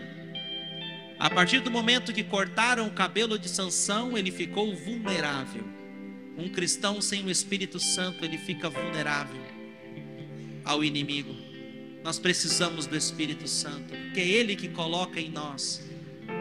A 1.17 1.28
partir 1.28 1.60
do 1.62 1.71
momento 1.71 2.13
que 2.13 2.23
cortaram 2.23 2.88
o 2.88 2.91
cabelo 2.91 3.39
de 3.39 3.49
Sansão, 3.49 4.15
ele 4.15 4.30
ficou 4.30 4.76
vulnerável. 4.76 5.63
Um 6.38 6.49
cristão 6.49 7.02
sem 7.02 7.26
o 7.26 7.32
Espírito 7.32 7.80
Santo, 7.80 8.23
ele 8.23 8.38
fica 8.38 8.69
vulnerável 8.69 9.41
ao 10.63 10.84
inimigo. 10.84 11.36
Nós 12.04 12.19
precisamos 12.19 12.86
do 12.86 12.95
Espírito 12.95 13.47
Santo, 13.47 13.95
porque 13.95 14.19
é 14.19 14.28
ele 14.28 14.56
que 14.56 14.67
coloca 14.67 15.19
em 15.19 15.32
nós 15.32 15.82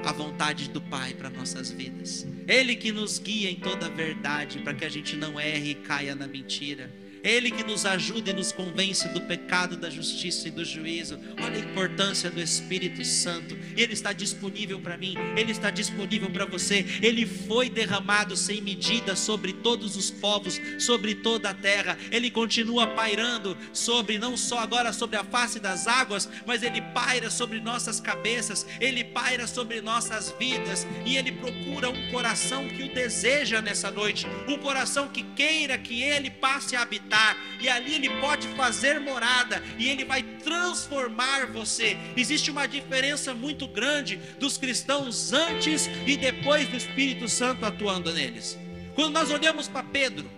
a 0.05 0.13
vontade 0.13 0.69
do 0.69 0.81
Pai 0.81 1.15
para 1.15 1.31
nossas 1.31 1.71
vidas. 1.71 2.27
Ele 2.49 2.75
que 2.75 2.91
nos 2.91 3.19
guia 3.19 3.51
em 3.51 3.57
toda 3.57 3.87
a 3.87 3.89
verdade 3.89 4.59
para 4.59 4.75
que 4.75 4.85
a 4.85 4.89
gente 4.89 5.17
não 5.17 5.39
erre 5.39 5.71
e 5.71 5.75
caia 5.75 6.15
na 6.15 6.27
mentira. 6.27 6.91
Ele 7.23 7.53
que 7.53 7.63
nos 7.63 7.87
ajuda 7.87 8.31
e 8.31 8.33
nos 8.33 8.51
convence 8.51 9.09
do 9.09 9.21
pecado, 9.21 9.77
da 9.77 9.89
justiça 9.89 10.49
e 10.49 10.51
do 10.51 10.65
juízo. 10.65 11.21
Olha 11.41 11.57
a 11.57 11.71
importância 11.71 12.29
do 12.29 12.41
Espírito 12.41 13.05
Santo. 13.05 13.57
Ele 13.77 13.93
está 13.93 14.13
disponível 14.13 14.81
para 14.81 14.97
mim, 14.97 15.15
ele 15.37 15.53
está 15.53 15.71
disponível 15.71 16.29
para 16.31 16.45
você. 16.45 16.85
Ele 17.01 17.25
foi 17.25 17.71
derramado 17.71 18.37
sem 18.37 18.61
medida 18.61 19.15
sobre 19.15 19.53
todos 19.53 19.97
os 19.97 20.11
povos, 20.11 20.61
sobre 20.79 21.15
toda 21.15 21.51
a 21.51 21.55
terra. 21.55 21.97
Ele 22.11 22.29
continua 22.31 22.89
pairando 22.89 23.57
sobre 23.73 24.19
não 24.19 24.37
só 24.37 24.59
agora 24.59 24.93
sobre 24.93 25.17
a 25.17 25.23
face 25.23 25.61
das 25.61 25.87
águas, 25.87 26.29
mas 26.45 26.65
ele 26.65 26.81
paira 26.81 27.31
sobre 27.31 27.61
nossas 27.61 28.01
cabeças, 28.01 28.67
ele 28.81 29.05
paira 29.05 29.47
sobre 29.47 29.81
nossas 29.81 30.35
vidas 30.41 30.87
e 31.07 31.17
ele 31.17 31.31
procura 31.31 31.89
um 31.89 32.11
coração 32.11 32.67
que 32.69 32.83
o 32.83 32.93
deseja 32.93 33.63
nessa 33.63 33.91
noite, 33.91 34.27
um 34.49 34.59
coração 34.59 35.09
que 35.09 35.23
queira 35.23 35.79
que 35.79 36.03
ele 36.03 36.31
passe 36.31 36.75
a 36.75 36.83
habitar 36.83 37.12
habitar, 37.13 37.37
e 37.61 37.69
ali 37.69 37.95
Ele 37.95 38.09
pode 38.21 38.49
fazer 38.49 38.99
morada, 38.99 39.63
e 39.79 39.89
Ele 39.89 40.05
vai 40.05 40.23
transformar 40.23 41.47
você. 41.47 41.97
Existe 42.17 42.51
uma 42.51 42.67
diferença 42.67 43.35
muito 43.35 43.69
grande 43.69 44.17
dos 44.39 44.57
cristãos 44.57 45.33
antes 45.33 45.89
e 46.07 46.17
depois 46.17 46.69
do 46.69 46.77
Espírito 46.77 47.29
Santo 47.29 47.65
atuando 47.65 48.13
neles. 48.13 48.59
Quando 48.95 49.13
nós 49.13 49.31
olhamos 49.31 49.69
para 49.69 49.83
Pedro, 49.83 50.29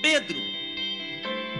Pedro, 0.00 0.36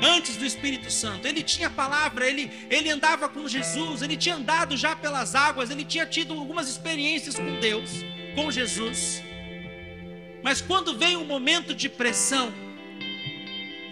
antes 0.01 0.37
do 0.37 0.45
Espírito 0.45 0.91
Santo. 0.93 1.27
Ele 1.27 1.43
tinha 1.43 1.69
palavra, 1.69 2.25
ele, 2.29 2.51
ele 2.71 2.89
andava 2.89 3.29
com 3.29 3.49
Jesus, 3.49 4.01
ele 4.01 4.17
tinha 4.17 4.37
andado 4.37 4.77
já 4.77 4.95
pelas 4.95 5.35
águas, 5.35 5.71
ele 5.71 5.85
tinha 5.85 6.07
tido 6.07 6.35
algumas 6.35 6.69
experiências 6.69 7.35
com 7.35 7.59
Deus, 7.59 8.05
com 8.37 8.49
Jesus. 8.49 9.25
Mas 10.41 10.61
quando 10.61 10.97
veio 10.97 11.19
um 11.19 11.25
momento 11.25 11.75
de 11.75 11.89
pressão, 11.89 12.55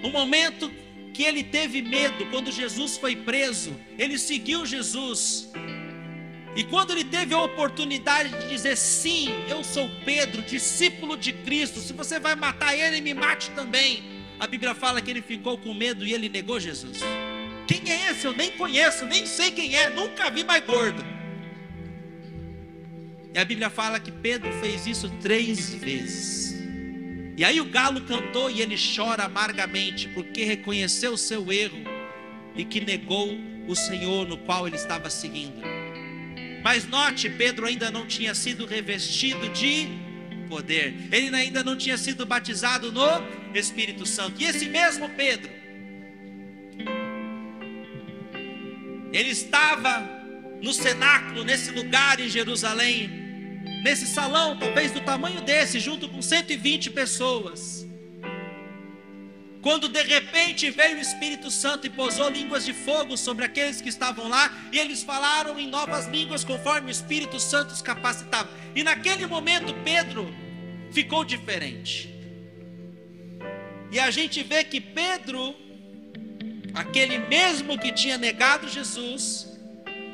o 0.03 0.09
momento 0.11 0.71
que 1.13 1.23
ele 1.23 1.43
teve 1.43 1.81
medo, 1.81 2.27
quando 2.27 2.53
Jesus 2.53 2.97
foi 2.97 3.17
preso, 3.17 3.75
ele 3.99 4.19
seguiu 4.19 4.67
Jesus. 4.67 5.51
E 6.55 6.65
quando 6.65 6.91
ele 6.91 7.05
teve 7.05 7.35
a 7.35 7.41
oportunidade 7.41 8.31
de 8.31 8.49
dizer: 8.49 8.77
Sim, 8.77 9.29
eu 9.49 9.63
sou 9.63 9.91
Pedro, 10.05 10.43
discípulo 10.43 11.17
de 11.17 11.33
Cristo, 11.33 11.81
se 11.81 11.93
você 11.93 12.19
vai 12.19 12.35
matar 12.35 12.75
ele, 12.77 13.01
me 13.01 13.15
mate 13.15 13.51
também. 13.51 14.03
A 14.39 14.47
Bíblia 14.47 14.75
fala 14.75 15.01
que 15.01 15.11
ele 15.11 15.23
ficou 15.23 15.57
com 15.57 15.73
medo 15.73 16.05
e 16.05 16.13
ele 16.13 16.29
negou 16.29 16.61
Jesus. 16.61 17.01
Quem 17.67 17.91
é 17.91 18.11
esse? 18.11 18.27
Eu 18.27 18.33
nem 18.33 18.51
conheço, 18.53 19.07
nem 19.07 19.27
sei 19.27 19.51
quem 19.51 19.75
é, 19.75 19.91
nunca 19.91 20.31
vi 20.31 20.45
mais 20.45 20.65
gordo. 20.65 21.05
E 23.35 23.39
a 23.39 23.45
Bíblia 23.45 23.69
fala 23.69 23.99
que 23.99 24.13
Pedro 24.13 24.51
fez 24.61 24.87
isso 24.87 25.11
três 25.21 25.75
vezes. 25.75 26.66
E 27.37 27.45
aí 27.45 27.61
o 27.61 27.67
galo 27.67 28.01
cantou 28.01 28.51
e 28.51 28.63
ele 28.63 28.77
chora 28.77 29.25
amargamente, 29.25 30.09
porque 30.09 30.43
reconheceu 30.45 31.13
o 31.13 31.19
seu 31.19 31.53
erro 31.53 31.85
e 32.55 32.65
que 32.65 32.81
negou 32.81 33.39
o 33.69 33.75
Senhor 33.75 34.27
no 34.27 34.39
qual 34.39 34.67
ele 34.67 34.77
estava 34.77 35.11
seguindo. 35.11 35.61
Mas 36.65 36.89
note, 36.89 37.29
Pedro 37.29 37.67
ainda 37.67 37.91
não 37.91 38.07
tinha 38.07 38.35
sido 38.35 38.65
revestido 38.65 39.51
de 39.51 39.87
poder, 40.49 40.95
ele 41.13 41.35
ainda 41.37 41.63
não 41.63 41.77
tinha 41.77 41.99
sido 41.99 42.25
batizado 42.25 42.91
no 42.91 43.07
Espírito 43.55 44.07
Santo. 44.07 44.41
E 44.41 44.45
esse 44.45 44.67
mesmo 44.71 45.09
Pedro, 45.11 45.51
ele 49.13 49.31
estava 49.31 50.09
no 50.63 50.73
cenáculo, 50.73 51.45
nesse 51.45 51.71
lugar 51.71 52.19
em 52.19 52.29
Jerusalém, 52.29 53.26
nesse 53.87 54.05
salão, 54.05 54.59
talvez 54.59 54.91
do 54.91 55.01
tamanho 55.01 55.41
desse, 55.43 55.79
junto 55.79 56.09
com 56.09 56.21
120 56.21 56.91
pessoas, 56.91 57.87
Quando 59.63 59.89
de 59.89 60.03
repente 60.03 60.71
veio 60.71 60.97
o 60.99 61.01
Espírito 61.01 61.51
Santo 61.51 61.89
e 61.89 61.91
pousou 61.91 62.29
línguas 62.29 62.65
de 62.65 62.73
fogo 62.73 63.17
sobre 63.17 63.45
aqueles 63.45 63.81
que 63.81 63.89
estavam 63.89 64.29
lá, 64.29 64.45
e 64.73 64.79
eles 64.79 65.03
falaram 65.03 65.59
em 65.59 65.69
novas 65.69 66.07
línguas 66.07 66.45
conforme 66.45 66.89
o 66.89 66.97
Espírito 66.99 67.41
Santo 67.41 67.73
os 67.73 67.83
capacitava. 67.83 68.49
E 68.77 68.85
naquele 68.85 69.27
momento 69.27 69.75
Pedro 69.83 70.33
ficou 70.93 71.25
diferente. 71.25 72.15
E 73.91 73.99
a 73.99 74.09
gente 74.13 74.41
vê 74.45 74.63
que 74.63 74.81
Pedro, 74.81 75.53
aquele 76.73 77.19
mesmo 77.19 77.77
que 77.77 77.91
tinha 77.91 78.17
negado 78.17 78.69
Jesus, 78.69 79.56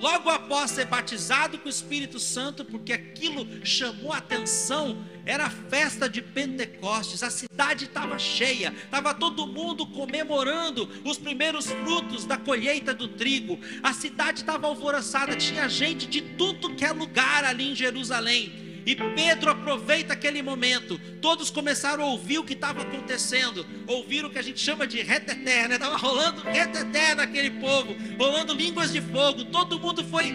logo 0.03 0.29
após 0.29 0.73
ser 0.73 0.87
batizado 0.87 1.57
com 1.59 1.67
o 1.67 1.71
Espírito 1.71 2.19
Santo, 2.19 2.65
porque 2.65 2.93
aquilo 2.93 3.47
chamou 3.65 4.13
a 4.13 4.17
atenção, 4.17 5.07
era 5.25 5.47
a 5.47 5.51
festa 5.51 6.09
de 6.09 6.21
Pentecostes, 6.21 7.23
a 7.23 7.31
cidade 7.31 7.85
estava 7.85 8.19
cheia, 8.19 8.75
estava 8.85 9.15
todo 9.15 9.47
mundo 9.47 9.87
comemorando 9.87 10.89
os 11.05 11.17
primeiros 11.17 11.67
frutos 11.71 12.25
da 12.25 12.37
colheita 12.37 12.93
do 12.93 13.07
trigo, 13.07 13.61
a 13.81 13.93
cidade 13.93 14.41
estava 14.41 14.67
alvoroçada, 14.67 15.37
tinha 15.37 15.69
gente 15.69 16.09
de 16.09 16.21
tudo 16.21 16.75
que 16.75 16.85
é 16.85 16.91
lugar 16.91 17.45
ali 17.45 17.71
em 17.71 17.75
Jerusalém. 17.77 18.72
E 18.85 18.97
Pedro 18.97 19.51
aproveita 19.51 20.13
aquele 20.13 20.43
momento. 20.43 20.99
Todos 21.21 21.51
começaram 21.51 22.05
a 22.05 22.07
ouvir 22.07 22.39
o 22.39 22.45
que 22.45 22.55
estava 22.55 22.83
acontecendo. 22.83 23.65
Ouviram 23.87 24.29
o 24.29 24.33
que 24.33 24.39
a 24.39 24.43
gente 24.43 24.61
chama 24.61 24.87
de 24.87 25.01
reteté, 25.03 25.69
né? 25.69 25.75
Estava 25.75 25.97
rolando 25.97 26.43
reteté 26.43 27.15
naquele 27.15 27.51
povo, 27.51 27.95
rolando 28.19 28.55
línguas 28.55 28.93
de 28.93 29.01
fogo. 29.01 29.45
Todo 29.47 29.79
mundo 29.79 30.05
foi. 30.05 30.35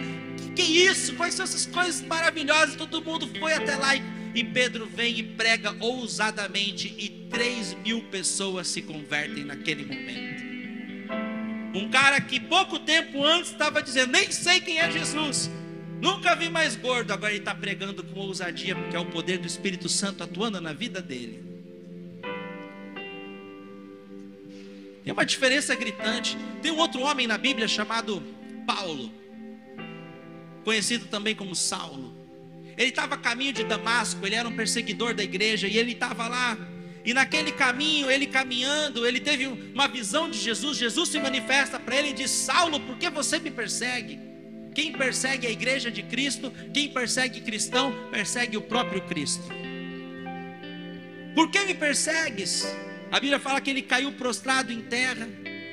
Que, 0.56 0.62
isso? 0.62 1.14
Quais 1.14 1.34
são 1.34 1.44
essas 1.44 1.66
coisas 1.66 2.00
maravilhosas? 2.02 2.74
Todo 2.74 3.02
mundo 3.02 3.28
foi 3.38 3.52
até 3.52 3.76
lá 3.76 3.94
e, 3.94 4.02
e 4.34 4.44
Pedro 4.44 4.86
vem 4.86 5.18
e 5.18 5.22
prega 5.22 5.76
ousadamente. 5.78 6.94
E 6.98 7.08
3 7.30 7.74
mil 7.84 8.02
pessoas 8.04 8.68
se 8.68 8.82
convertem 8.82 9.44
naquele 9.44 9.84
momento. 9.84 10.48
Um 11.74 11.88
cara 11.90 12.20
que 12.20 12.40
pouco 12.40 12.78
tempo 12.78 13.24
antes 13.24 13.52
estava 13.52 13.82
dizendo: 13.82 14.12
Nem 14.12 14.30
sei 14.32 14.60
quem 14.60 14.78
é 14.78 14.90
Jesus. 14.90 15.50
Nunca 16.00 16.36
vi 16.36 16.48
mais 16.48 16.76
gordo, 16.76 17.12
agora 17.12 17.32
ele 17.32 17.40
está 17.40 17.54
pregando 17.54 18.04
com 18.04 18.20
ousadia, 18.20 18.74
porque 18.74 18.96
é 18.96 18.98
o 18.98 19.06
poder 19.06 19.38
do 19.38 19.46
Espírito 19.46 19.88
Santo 19.88 20.22
atuando 20.22 20.60
na 20.60 20.72
vida 20.72 21.02
dele. 21.02 21.48
Tem 25.02 25.12
uma 25.12 25.24
diferença 25.24 25.74
gritante. 25.74 26.36
Tem 26.60 26.70
um 26.70 26.76
outro 26.76 27.00
homem 27.00 27.26
na 27.26 27.38
Bíblia 27.38 27.66
chamado 27.66 28.22
Paulo, 28.66 29.10
conhecido 30.64 31.06
também 31.06 31.34
como 31.34 31.54
Saulo. 31.54 32.14
Ele 32.76 32.90
estava 32.90 33.14
a 33.14 33.18
caminho 33.18 33.52
de 33.52 33.64
Damasco, 33.64 34.24
ele 34.24 34.34
era 34.34 34.46
um 34.46 34.54
perseguidor 34.54 35.14
da 35.14 35.24
igreja 35.24 35.66
e 35.66 35.76
ele 35.78 35.92
estava 35.92 36.28
lá. 36.28 36.56
E 37.04 37.14
naquele 37.14 37.50
caminho, 37.50 38.10
ele 38.10 38.26
caminhando, 38.26 39.06
ele 39.06 39.18
teve 39.18 39.46
uma 39.46 39.88
visão 39.88 40.30
de 40.30 40.38
Jesus. 40.38 40.76
Jesus 40.76 41.08
se 41.08 41.18
manifesta 41.18 41.80
para 41.80 41.96
ele 41.96 42.10
e 42.10 42.12
diz: 42.12 42.30
Saulo, 42.30 42.78
por 42.78 42.98
que 42.98 43.08
você 43.08 43.38
me 43.38 43.50
persegue? 43.50 44.20
Quem 44.78 44.92
persegue 44.92 45.44
a 45.44 45.50
igreja 45.50 45.90
de 45.90 46.04
Cristo, 46.04 46.52
quem 46.72 46.88
persegue 46.88 47.40
cristão, 47.40 47.92
persegue 48.12 48.56
o 48.56 48.62
próprio 48.62 49.00
Cristo. 49.08 49.42
Por 51.34 51.50
que 51.50 51.64
me 51.64 51.74
persegues? 51.74 52.64
A 53.10 53.18
Bíblia 53.18 53.40
fala 53.40 53.60
que 53.60 53.70
ele 53.70 53.82
caiu 53.82 54.12
prostrado 54.12 54.72
em 54.72 54.80
terra. 54.82 55.28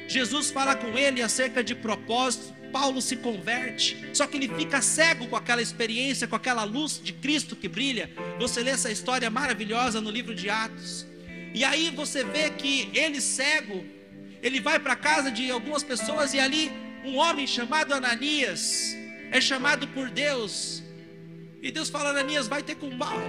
Jesus 0.08 0.50
fala 0.50 0.76
com 0.76 0.98
ele 0.98 1.22
acerca 1.22 1.64
de 1.64 1.76
propósito. 1.76 2.52
Paulo 2.72 3.00
se 3.00 3.18
converte, 3.18 3.96
só 4.12 4.26
que 4.26 4.38
ele 4.38 4.48
fica 4.48 4.82
cego 4.82 5.28
com 5.28 5.36
aquela 5.36 5.62
experiência, 5.62 6.28
com 6.28 6.36
aquela 6.36 6.64
luz 6.64 7.00
de 7.00 7.14
Cristo 7.14 7.56
que 7.56 7.68
brilha. 7.68 8.10
Você 8.40 8.64
lê 8.64 8.72
essa 8.72 8.92
história 8.92 9.30
maravilhosa 9.30 10.02
no 10.02 10.10
livro 10.10 10.34
de 10.34 10.50
Atos. 10.50 11.06
E 11.54 11.64
aí 11.64 11.92
você 11.92 12.24
vê 12.24 12.50
que 12.50 12.90
ele 12.92 13.22
cego, 13.22 13.86
ele 14.42 14.60
vai 14.60 14.80
para 14.80 14.94
a 14.94 14.96
casa 14.96 15.30
de 15.30 15.52
algumas 15.52 15.84
pessoas 15.84 16.34
e 16.34 16.40
ali 16.40 16.72
um 17.06 17.18
homem 17.18 17.46
chamado 17.46 17.94
Ananias 17.94 18.96
é 19.32 19.40
chamado 19.40 19.88
por 19.90 20.10
Deus. 20.10 20.84
E 21.62 21.72
Deus 21.72 21.90
fala: 21.90 22.10
Ananias, 22.10 22.48
vai 22.48 22.64
ter 22.64 22.76
com 22.76 22.98
Paulo. 22.98 23.24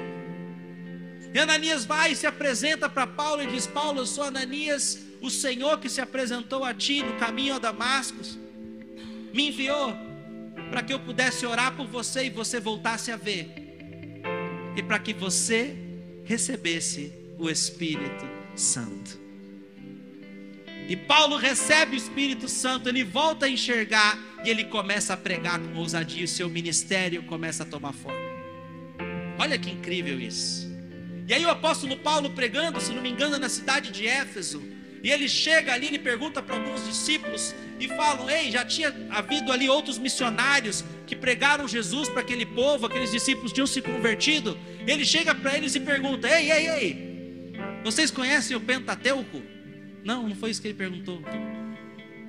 E 1.34 1.38
Ananias 1.38 1.84
vai 1.84 2.12
e 2.12 2.16
se 2.16 2.26
apresenta 2.26 2.88
para 2.88 3.06
Paulo 3.06 3.42
e 3.42 3.46
diz: 3.46 3.66
Paulo, 3.66 4.00
eu 4.00 4.06
sou 4.06 4.24
Ananias, 4.24 4.98
o 5.20 5.30
Senhor 5.30 5.78
que 5.78 5.88
se 5.88 6.00
apresentou 6.00 6.64
a 6.64 6.72
ti 6.72 7.02
no 7.02 7.14
caminho 7.18 7.54
a 7.54 7.58
Damasco, 7.58 8.18
me 9.32 9.48
enviou 9.48 9.94
para 10.70 10.82
que 10.82 10.92
eu 10.92 10.98
pudesse 10.98 11.44
orar 11.44 11.76
por 11.76 11.86
você 11.86 12.24
e 12.24 12.30
você 12.30 12.58
voltasse 12.58 13.12
a 13.12 13.16
ver, 13.16 13.50
e 14.74 14.82
para 14.82 14.98
que 14.98 15.12
você 15.12 15.76
recebesse 16.24 17.12
o 17.38 17.48
Espírito 17.48 18.26
Santo. 18.54 19.25
E 20.88 20.96
Paulo 20.96 21.36
recebe 21.36 21.96
o 21.96 21.96
Espírito 21.96 22.48
Santo, 22.48 22.88
ele 22.88 23.02
volta 23.02 23.46
a 23.46 23.48
enxergar 23.48 24.16
e 24.44 24.48
ele 24.48 24.64
começa 24.64 25.14
a 25.14 25.16
pregar 25.16 25.58
com 25.58 25.74
ousadia, 25.78 26.24
o 26.24 26.28
seu 26.28 26.48
ministério 26.48 27.24
começa 27.24 27.64
a 27.64 27.66
tomar 27.66 27.92
forma. 27.92 28.18
Olha 29.36 29.58
que 29.58 29.70
incrível 29.70 30.20
isso. 30.20 30.66
E 31.26 31.34
aí 31.34 31.44
o 31.44 31.50
apóstolo 31.50 31.96
Paulo 31.96 32.30
pregando, 32.30 32.80
se 32.80 32.92
não 32.92 33.02
me 33.02 33.10
engano, 33.10 33.36
na 33.36 33.48
cidade 33.48 33.90
de 33.90 34.06
Éfeso, 34.06 34.62
e 35.02 35.10
ele 35.10 35.28
chega 35.28 35.72
ali 35.72 35.92
e 35.92 35.98
pergunta 35.98 36.40
para 36.40 36.54
alguns 36.54 36.84
discípulos 36.86 37.52
e 37.80 37.88
falam: 37.88 38.30
"Ei, 38.30 38.50
já 38.52 38.64
tinha 38.64 38.94
havido 39.10 39.52
ali 39.52 39.68
outros 39.68 39.98
missionários 39.98 40.84
que 41.06 41.16
pregaram 41.16 41.66
Jesus 41.66 42.08
para 42.08 42.20
aquele 42.20 42.46
povo, 42.46 42.86
aqueles 42.86 43.10
discípulos 43.10 43.52
tinham 43.52 43.66
se 43.66 43.82
convertido". 43.82 44.56
Ele 44.86 45.04
chega 45.04 45.34
para 45.34 45.56
eles 45.56 45.74
e 45.74 45.80
pergunta: 45.80 46.28
"Ei, 46.28 46.50
ei, 46.50 46.68
ei. 46.68 47.52
Vocês 47.82 48.10
conhecem 48.10 48.56
o 48.56 48.60
Pentateuco?" 48.60 49.55
Não, 50.06 50.28
não 50.28 50.36
foi 50.36 50.50
isso 50.50 50.62
que 50.62 50.68
ele 50.68 50.78
perguntou. 50.78 51.20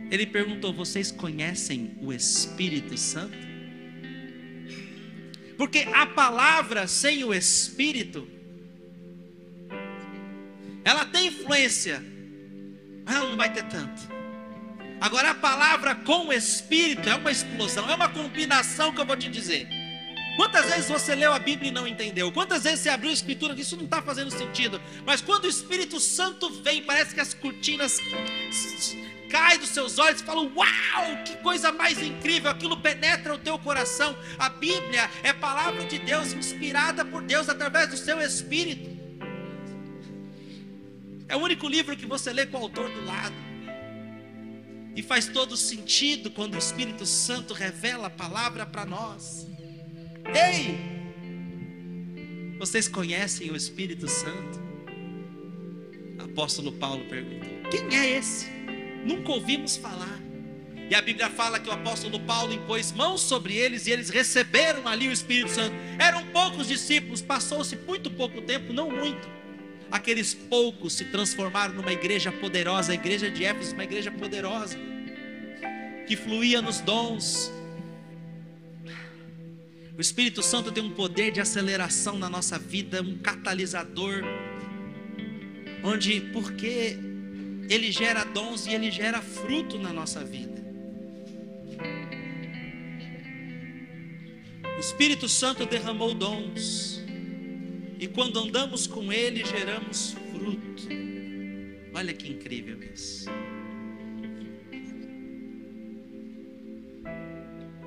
Ele 0.10 0.26
perguntou: 0.26 0.74
Vocês 0.74 1.12
conhecem 1.12 1.96
o 2.02 2.12
Espírito 2.12 2.98
Santo? 2.98 3.38
Porque 5.56 5.88
a 5.94 6.08
palavra 6.08 6.88
sem 6.88 7.24
o 7.24 7.32
Espírito, 7.32 8.28
ela 10.84 11.06
tem 11.06 11.28
influência, 11.28 12.04
mas 13.06 13.16
ela 13.16 13.30
não 13.30 13.38
vai 13.38 13.54
ter 13.54 13.64
tanto. 13.66 14.02
Agora, 15.00 15.30
a 15.30 15.36
palavra 15.36 15.94
com 15.94 16.30
o 16.30 16.34
Espírito 16.34 17.08
é 17.08 17.14
uma 17.14 17.30
explosão, 17.30 17.88
é 17.88 17.94
uma 17.94 18.10
combinação 18.10 18.92
que 18.92 19.00
eu 19.00 19.06
vou 19.06 19.16
te 19.16 19.30
dizer. 19.30 19.68
Quantas 20.38 20.68
vezes 20.68 20.88
você 20.88 21.16
leu 21.16 21.34
a 21.34 21.40
Bíblia 21.40 21.70
e 21.70 21.74
não 21.74 21.88
entendeu? 21.88 22.32
Quantas 22.32 22.64
vezes 22.64 22.82
você 22.82 22.90
abriu 22.90 23.10
a 23.10 23.14
Escritura 23.14 23.56
e 23.58 23.62
isso 23.62 23.76
não 23.76 23.86
está 23.86 24.04
fazendo 24.04 24.30
sentido? 24.30 24.80
Mas 25.04 25.20
quando 25.20 25.46
o 25.46 25.50
Espírito 25.50 26.00
Santo 26.00 26.48
vem, 26.62 26.84
parece 26.84 27.16
que 27.16 27.20
as 27.20 27.34
cortinas 27.34 28.00
caem 29.32 29.58
dos 29.58 29.70
seus 29.70 29.98
olhos 29.98 30.22
e 30.22 30.24
falam: 30.24 30.52
Uau, 30.56 31.24
que 31.26 31.38
coisa 31.38 31.72
mais 31.72 31.98
incrível! 31.98 32.52
Aquilo 32.52 32.78
penetra 32.78 33.34
o 33.34 33.40
teu 33.40 33.58
coração. 33.58 34.16
A 34.38 34.48
Bíblia 34.48 35.10
é 35.24 35.34
palavra 35.34 35.84
de 35.86 35.98
Deus, 35.98 36.32
inspirada 36.34 37.04
por 37.04 37.24
Deus 37.24 37.50
através 37.50 37.90
do 37.90 37.98
seu 37.98 38.22
Espírito. 38.22 38.96
É 41.28 41.36
o 41.36 41.40
único 41.40 41.68
livro 41.68 41.98
que 41.98 42.06
você 42.06 42.32
lê 42.32 42.46
com 42.46 42.60
o 42.60 42.62
autor 42.62 42.92
do 42.92 43.06
lado. 43.06 43.36
E 44.96 45.02
faz 45.02 45.26
todo 45.26 45.58
sentido 45.58 46.30
quando 46.30 46.54
o 46.54 46.60
Espírito 46.60 47.08
Santo 47.08 47.56
revela 47.56 48.06
a 48.06 48.12
palavra 48.12 48.68
para 48.68 48.86
nós. 48.86 49.48
Ei! 50.36 50.78
Vocês 52.60 52.88
conhecem 52.88 53.52
o 53.52 53.56
Espírito 53.56 54.08
Santo? 54.08 54.60
Apóstolo 56.20 56.72
Paulo 56.74 57.06
perguntou: 57.06 57.70
Quem 57.70 57.96
é 57.98 58.18
esse? 58.18 58.48
Nunca 59.06 59.32
ouvimos 59.32 59.78
falar. 59.78 60.20
E 60.90 60.96
a 60.96 61.02
Bíblia 61.02 61.30
fala 61.30 61.60
que 61.60 61.70
o 61.70 61.72
apóstolo 61.72 62.20
Paulo 62.22 62.54
impôs 62.54 62.94
mãos 62.94 63.22
sobre 63.22 63.56
eles 63.56 63.88
e 63.88 63.92
eles 63.92 64.10
receberam 64.10 64.88
ali 64.88 65.08
o 65.08 65.12
Espírito 65.12 65.52
Santo. 65.52 65.76
Eram 66.00 66.26
poucos 66.28 66.68
discípulos, 66.68 67.22
passou-se 67.22 67.76
muito 67.76 68.10
pouco 68.10 68.42
tempo, 68.42 68.72
não 68.72 68.90
muito. 68.90 69.28
Aqueles 69.92 70.34
poucos 70.34 70.94
se 70.94 71.06
transformaram 71.06 71.74
numa 71.74 71.92
igreja 71.92 72.32
poderosa, 72.32 72.94
a 72.94 72.96
igreja 72.96 73.30
de 73.30 73.44
Éfeso, 73.44 73.74
uma 73.74 73.84
igreja 73.84 74.12
poderosa, 74.12 74.78
que 76.08 76.16
fluía 76.16 76.62
nos 76.62 76.80
dons, 76.80 77.52
o 79.98 80.02
Espírito 80.02 80.44
Santo 80.44 80.72
tem 80.72 80.84
um 80.84 80.92
poder 80.92 81.32
de 81.32 81.42
aceleração 81.42 82.20
na 82.20 82.30
nossa 82.30 82.60
vida, 82.60 83.02
um 83.02 83.18
catalisador, 83.18 84.24
onde, 85.84 86.22
porque 86.32 86.96
ele 87.68 87.92
gera 87.92 88.24
dons 88.24 88.68
e 88.68 88.76
ele 88.76 88.92
gera 88.92 89.24
fruto 89.24 89.80
na 89.80 89.92
nossa 89.92 90.24
vida. 90.24 90.62
O 94.78 94.80
Espírito 94.80 95.28
Santo 95.28 95.66
derramou 95.66 96.14
dons, 96.14 97.02
e 98.00 98.08
quando 98.08 98.38
andamos 98.38 98.86
com 98.86 99.12
Ele, 99.12 99.44
geramos 99.44 100.16
fruto. 100.32 100.88
Olha 101.96 102.14
que 102.14 102.32
incrível 102.32 102.78
isso. 102.94 103.28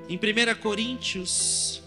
Em 0.09 0.17
1 0.17 0.61
Coríntios 0.61 1.81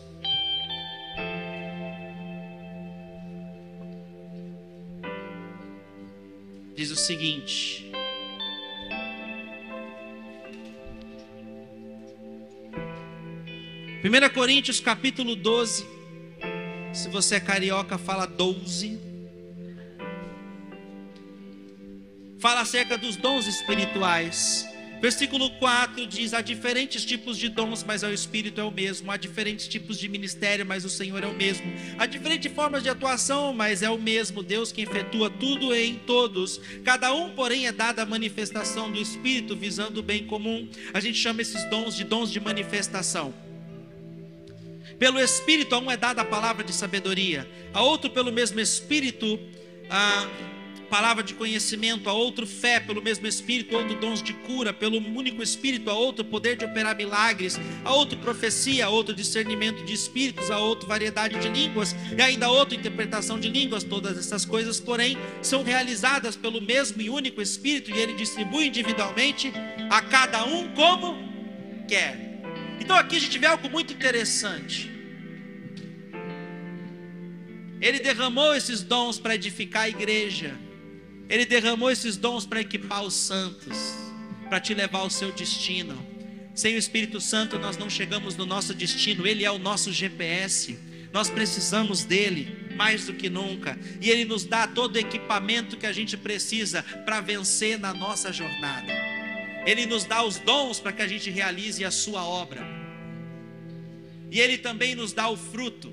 diz 6.75 6.91
o 6.91 6.97
seguinte: 6.97 7.91
Primeira 14.01 14.29
Coríntios 14.29 14.81
capítulo 14.81 15.35
12. 15.37 15.87
Se 16.93 17.09
você 17.09 17.37
é 17.37 17.41
carioca, 17.41 17.97
fala 17.97 18.27
12. 18.27 19.01
Fala 22.39 22.61
acerca 22.61 22.99
dos 22.99 23.17
dons 23.17 23.47
espirituais. 23.47 24.69
Versículo 25.01 25.51
4 25.59 26.07
diz: 26.07 26.33
há 26.33 26.41
diferentes 26.41 27.05
tipos 27.05 27.37
de 27.37 27.49
dons, 27.49 27.85
mas 27.85 28.03
o 28.03 28.11
Espírito 28.11 28.61
é 28.61 28.65
o 28.65 28.71
mesmo. 28.71 29.11
Há 29.11 29.17
diferentes 29.17 29.69
tipos 29.69 29.99
de 29.99 30.09
ministério, 30.09 30.65
mas 30.65 30.85
o 30.85 30.89
Senhor 30.89 31.23
é 31.23 31.27
o 31.27 31.35
mesmo. 31.35 31.73
Há 31.99 32.07
diferentes 32.07 32.53
formas 32.53 32.83
de 32.83 32.89
atuação, 32.89 33.53
mas 33.53 33.83
é 33.83 33.91
o 33.91 33.99
mesmo 33.99 34.43
Deus 34.43 34.73
que 34.73 34.83
efetua 34.83 35.29
tudo 35.29 35.75
em 35.75 35.97
todos. 35.97 36.61
Cada 36.85 37.13
um, 37.13 37.31
porém, 37.31 37.67
é 37.67 37.73
dada 37.73 38.03
a 38.03 38.07
manifestação 38.07 38.91
do 38.91 39.01
Espírito, 39.01 39.55
visando 39.55 40.01
o 40.01 40.03
bem 40.03 40.27
comum. 40.27 40.69
A 40.93 41.01
gente 41.01 41.19
chama 41.19 41.43
esses 41.43 41.65
dons 41.69 41.95
de 41.97 42.05
dons 42.05 42.31
de 42.33 42.41
manifestação. 42.41 43.35
Pelo 44.99 45.19
Espírito, 45.19 45.75
a 45.75 45.79
um 45.79 45.91
é 45.91 45.97
dada 45.97 46.23
a 46.23 46.25
palavra 46.25 46.65
de 46.65 46.73
sabedoria, 46.73 47.49
a 47.73 47.83
outro, 47.83 48.11
pelo 48.11 48.33
mesmo 48.33 48.61
Espírito, 48.61 49.39
a 49.91 50.29
palavra 50.85 51.23
de 51.23 51.35
conhecimento, 51.35 52.09
a 52.09 52.13
outro 52.13 52.47
fé 52.47 52.79
pelo 52.79 53.03
mesmo 53.03 53.27
Espírito, 53.27 53.77
a 53.77 53.81
outro 53.81 53.97
dons 53.97 54.23
de 54.23 54.33
cura 54.33 54.73
pelo 54.73 54.99
único 54.99 55.43
Espírito, 55.43 55.91
a 55.91 55.95
outro 55.95 56.25
poder 56.25 56.57
de 56.57 56.65
operar 56.65 56.97
milagres, 56.97 57.59
a 57.85 57.93
outro 57.93 58.19
profecia, 58.19 58.87
a 58.87 58.89
outro 58.89 59.15
discernimento 59.15 59.85
de 59.85 59.93
espíritos, 59.93 60.51
a 60.51 60.59
outro 60.59 60.89
variedade 60.89 61.39
de 61.39 61.49
línguas 61.49 61.95
e 62.17 62.21
ainda 62.23 62.47
a 62.47 62.51
outra 62.51 62.77
interpretação 62.77 63.39
de 63.39 63.49
línguas. 63.49 63.85
Todas 63.85 64.19
essas 64.19 64.45
coisas, 64.45 64.81
porém, 64.81 65.17
são 65.43 65.63
realizadas 65.63 66.37
pelo 66.37 66.61
mesmo 66.61 67.01
e 67.01 67.11
único 67.11 67.41
Espírito 67.41 67.91
e 67.91 67.99
ele 67.99 68.15
distribui 68.15 68.67
individualmente 68.67 69.53
a 69.91 70.01
cada 70.03 70.45
um 70.45 70.69
como 70.75 71.17
quer. 71.89 72.43
Então 72.81 72.97
aqui 72.97 73.17
a 73.17 73.21
gente 73.21 73.39
vê 73.39 73.47
algo 73.47 73.69
muito 73.69 73.93
interessante. 73.93 74.91
Ele 77.81 77.99
derramou 77.99 78.55
esses 78.55 78.83
dons 78.83 79.19
para 79.19 79.35
edificar 79.35 79.83
a 79.83 79.89
igreja. 79.89 80.55
Ele 81.29 81.47
derramou 81.47 81.91
esses 81.91 82.17
dons 82.17 82.47
para 82.47 82.61
equipar 82.61 83.03
os 83.03 83.15
santos, 83.15 83.77
para 84.49 84.61
te 84.61 84.75
levar 84.75 85.01
ao 85.01 85.11
seu 85.11 85.33
destino. 85.33 85.97
Sem 86.55 86.77
o 86.77 86.79
Espírito 86.79 87.21
Santo 87.21 87.59
nós 87.59 87.77
não 87.77 87.91
chegamos 87.91 88.37
no 88.37 88.47
nosso 88.47 88.75
destino, 88.75 89.27
ele 89.27 89.45
é 89.45 89.51
o 89.51 89.59
nosso 89.59 89.93
GPS. 89.93 90.79
Nós 91.13 91.31
precisamos 91.31 92.05
dele 92.05 92.65
mais 92.77 93.07
do 93.07 93.15
que 93.15 93.29
nunca, 93.29 93.79
e 94.01 94.11
ele 94.11 94.25
nos 94.25 94.45
dá 94.45 94.67
todo 94.67 94.97
o 94.97 94.99
equipamento 94.99 95.77
que 95.77 95.87
a 95.87 95.93
gente 95.93 96.17
precisa 96.17 96.83
para 97.05 97.21
vencer 97.21 97.79
na 97.79 97.95
nossa 97.95 98.33
jornada. 98.33 98.93
Ele 99.65 99.87
nos 99.87 100.05
dá 100.05 100.23
os 100.23 100.39
dons 100.39 100.79
para 100.79 100.93
que 100.93 101.03
a 101.03 101.09
gente 101.09 101.31
realize 101.31 101.85
a 101.85 101.91
sua 101.91 102.25
obra. 102.25 102.63
E 104.31 104.41
ele 104.41 104.59
também 104.59 104.95
nos 104.95 105.13
dá 105.13 105.29
o 105.29 105.37
fruto 105.37 105.93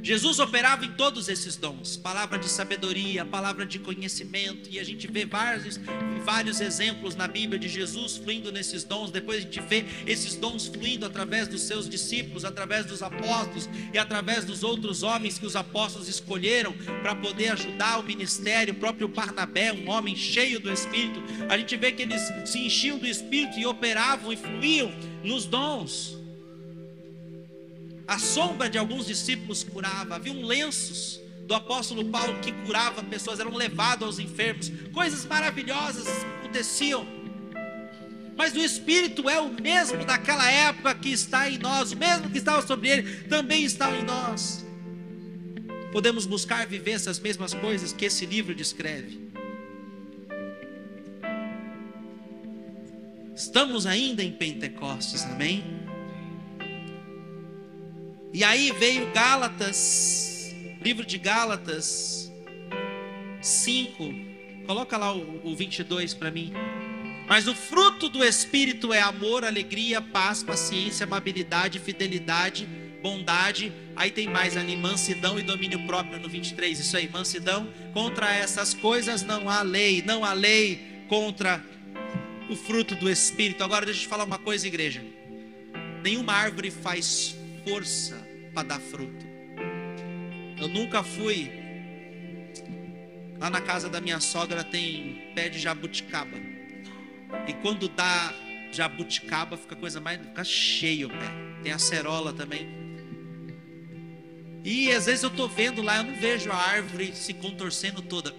Jesus 0.00 0.38
operava 0.38 0.84
em 0.84 0.92
todos 0.92 1.28
esses 1.28 1.56
dons, 1.56 1.96
palavra 1.96 2.38
de 2.38 2.48
sabedoria, 2.48 3.24
palavra 3.24 3.66
de 3.66 3.78
conhecimento, 3.78 4.70
e 4.70 4.78
a 4.78 4.84
gente 4.84 5.06
vê 5.08 5.26
vários, 5.26 5.78
vários 6.24 6.60
exemplos 6.60 7.16
na 7.16 7.26
Bíblia 7.26 7.58
de 7.58 7.68
Jesus 7.68 8.16
fluindo 8.16 8.52
nesses 8.52 8.84
dons. 8.84 9.10
Depois 9.10 9.38
a 9.38 9.40
gente 9.40 9.60
vê 9.60 9.84
esses 10.06 10.36
dons 10.36 10.68
fluindo 10.68 11.04
através 11.04 11.48
dos 11.48 11.62
seus 11.62 11.88
discípulos, 11.88 12.44
através 12.44 12.86
dos 12.86 13.02
apóstolos 13.02 13.68
e 13.92 13.98
através 13.98 14.44
dos 14.44 14.62
outros 14.62 15.02
homens 15.02 15.38
que 15.38 15.46
os 15.46 15.56
apóstolos 15.56 16.08
escolheram 16.08 16.72
para 17.02 17.16
poder 17.16 17.48
ajudar 17.50 17.98
o 17.98 18.04
ministério. 18.04 18.74
O 18.74 18.78
próprio 18.78 19.08
Barnabé, 19.08 19.72
um 19.72 19.90
homem 19.90 20.14
cheio 20.14 20.60
do 20.60 20.72
Espírito, 20.72 21.20
a 21.48 21.58
gente 21.58 21.76
vê 21.76 21.90
que 21.90 22.02
eles 22.02 22.22
se 22.44 22.58
enchiam 22.58 22.98
do 22.98 23.06
Espírito 23.06 23.58
e 23.58 23.66
operavam 23.66 24.32
e 24.32 24.36
fluíam 24.36 24.92
nos 25.24 25.44
dons. 25.44 26.17
A 28.08 28.18
sombra 28.18 28.70
de 28.70 28.78
alguns 28.78 29.06
discípulos 29.06 29.62
curava, 29.62 30.14
havia 30.14 30.32
um 30.32 30.42
lenços 30.42 31.20
do 31.46 31.54
apóstolo 31.54 32.06
Paulo 32.06 32.38
que 32.40 32.52
curava 32.64 33.02
pessoas, 33.02 33.38
eram 33.38 33.54
levados 33.54 34.06
aos 34.06 34.18
enfermos, 34.18 34.72
coisas 34.94 35.26
maravilhosas 35.26 36.06
aconteciam. 36.38 37.06
Mas 38.34 38.54
o 38.54 38.60
Espírito 38.60 39.28
é 39.28 39.38
o 39.38 39.50
mesmo 39.50 40.06
daquela 40.06 40.50
época 40.50 40.94
que 40.94 41.10
está 41.10 41.50
em 41.50 41.58
nós, 41.58 41.92
o 41.92 41.98
mesmo 41.98 42.30
que 42.30 42.38
estava 42.38 42.66
sobre 42.66 42.88
ele 42.88 43.24
também 43.24 43.64
está 43.64 43.94
em 43.94 44.02
nós. 44.02 44.64
Podemos 45.92 46.24
buscar 46.24 46.66
viver 46.66 46.92
essas 46.92 47.20
mesmas 47.20 47.52
coisas 47.52 47.92
que 47.92 48.06
esse 48.06 48.24
livro 48.24 48.54
descreve. 48.54 49.28
Estamos 53.36 53.84
ainda 53.84 54.22
em 54.22 54.32
Pentecostes, 54.32 55.24
amém? 55.24 55.77
E 58.32 58.44
aí 58.44 58.70
veio 58.72 59.10
Gálatas, 59.12 60.54
livro 60.82 61.04
de 61.04 61.16
Gálatas 61.16 62.30
5. 63.40 64.14
Coloca 64.66 64.98
lá 64.98 65.14
o, 65.14 65.40
o 65.44 65.56
22 65.56 66.12
para 66.12 66.30
mim. 66.30 66.52
Mas 67.26 67.48
o 67.48 67.54
fruto 67.54 68.08
do 68.08 68.22
Espírito 68.22 68.92
é 68.92 69.00
amor, 69.00 69.44
alegria, 69.44 70.00
paz, 70.00 70.42
paciência, 70.42 71.04
amabilidade, 71.04 71.78
fidelidade, 71.78 72.68
bondade. 73.02 73.72
Aí 73.96 74.10
tem 74.10 74.28
mais 74.28 74.56
ali, 74.56 74.76
mansidão 74.76 75.38
e 75.38 75.42
domínio 75.42 75.86
próprio 75.86 76.18
no 76.18 76.28
23. 76.28 76.78
Isso 76.78 76.96
aí, 76.96 77.08
mansidão. 77.08 77.68
Contra 77.94 78.30
essas 78.34 78.74
coisas 78.74 79.22
não 79.22 79.48
há 79.48 79.62
lei. 79.62 80.02
Não 80.02 80.24
há 80.24 80.34
lei 80.34 81.04
contra 81.08 81.64
o 82.50 82.56
fruto 82.56 82.94
do 82.94 83.08
Espírito. 83.08 83.64
Agora 83.64 83.86
deixa 83.86 84.00
eu 84.00 84.04
te 84.04 84.08
falar 84.08 84.24
uma 84.24 84.38
coisa, 84.38 84.66
igreja. 84.66 85.02
Nenhuma 86.02 86.32
árvore 86.34 86.70
faz 86.70 87.37
força 87.68 88.16
para 88.54 88.68
dar 88.68 88.80
fruto. 88.80 89.26
Eu 90.60 90.68
nunca 90.68 91.02
fui. 91.02 91.50
Lá 93.38 93.50
na 93.50 93.60
casa 93.60 93.88
da 93.88 94.00
minha 94.00 94.18
sogra 94.20 94.64
tem 94.64 95.32
pé 95.34 95.48
de 95.48 95.58
jabuticaba. 95.58 96.36
E 97.46 97.52
quando 97.54 97.88
dá 97.88 98.32
jabuticaba, 98.72 99.56
fica 99.56 99.76
coisa 99.76 100.00
mais. 100.00 100.18
fica 100.20 100.44
cheio 100.44 101.08
o 101.08 101.10
pé. 101.10 101.30
Tem 101.62 101.72
acerola 101.72 102.32
também. 102.32 102.66
E 104.64 104.90
às 104.90 105.06
vezes 105.06 105.22
eu 105.22 105.30
estou 105.30 105.48
vendo 105.48 105.82
lá, 105.82 105.98
eu 105.98 106.04
não 106.04 106.14
vejo 106.14 106.50
a 106.50 106.56
árvore 106.56 107.14
se 107.14 107.32
contorcendo 107.34 108.02
toda. 108.02 108.34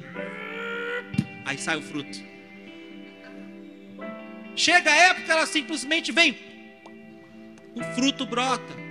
Aí 1.45 1.57
sai 1.57 1.77
o 1.77 1.81
fruto. 1.81 2.19
Chega 4.55 4.91
a 4.91 4.95
época, 4.95 5.31
ela 5.31 5.45
simplesmente 5.45 6.11
vem. 6.11 6.37
O 7.73 7.83
fruto 7.95 8.25
brota. 8.25 8.88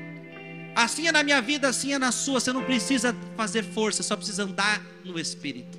Assim 0.79 1.09
é 1.09 1.13
na 1.13 1.25
minha 1.25 1.43
vida, 1.43 1.67
assim 1.67 1.93
é 1.93 1.99
na 1.99 2.13
sua. 2.13 2.39
Você 2.39 2.53
não 2.53 2.63
precisa 2.63 3.13
fazer 3.37 3.65
força, 3.65 4.01
só 4.01 4.15
precisa 4.15 4.45
andar 4.45 4.81
no 5.05 5.19
Espírito. 5.19 5.77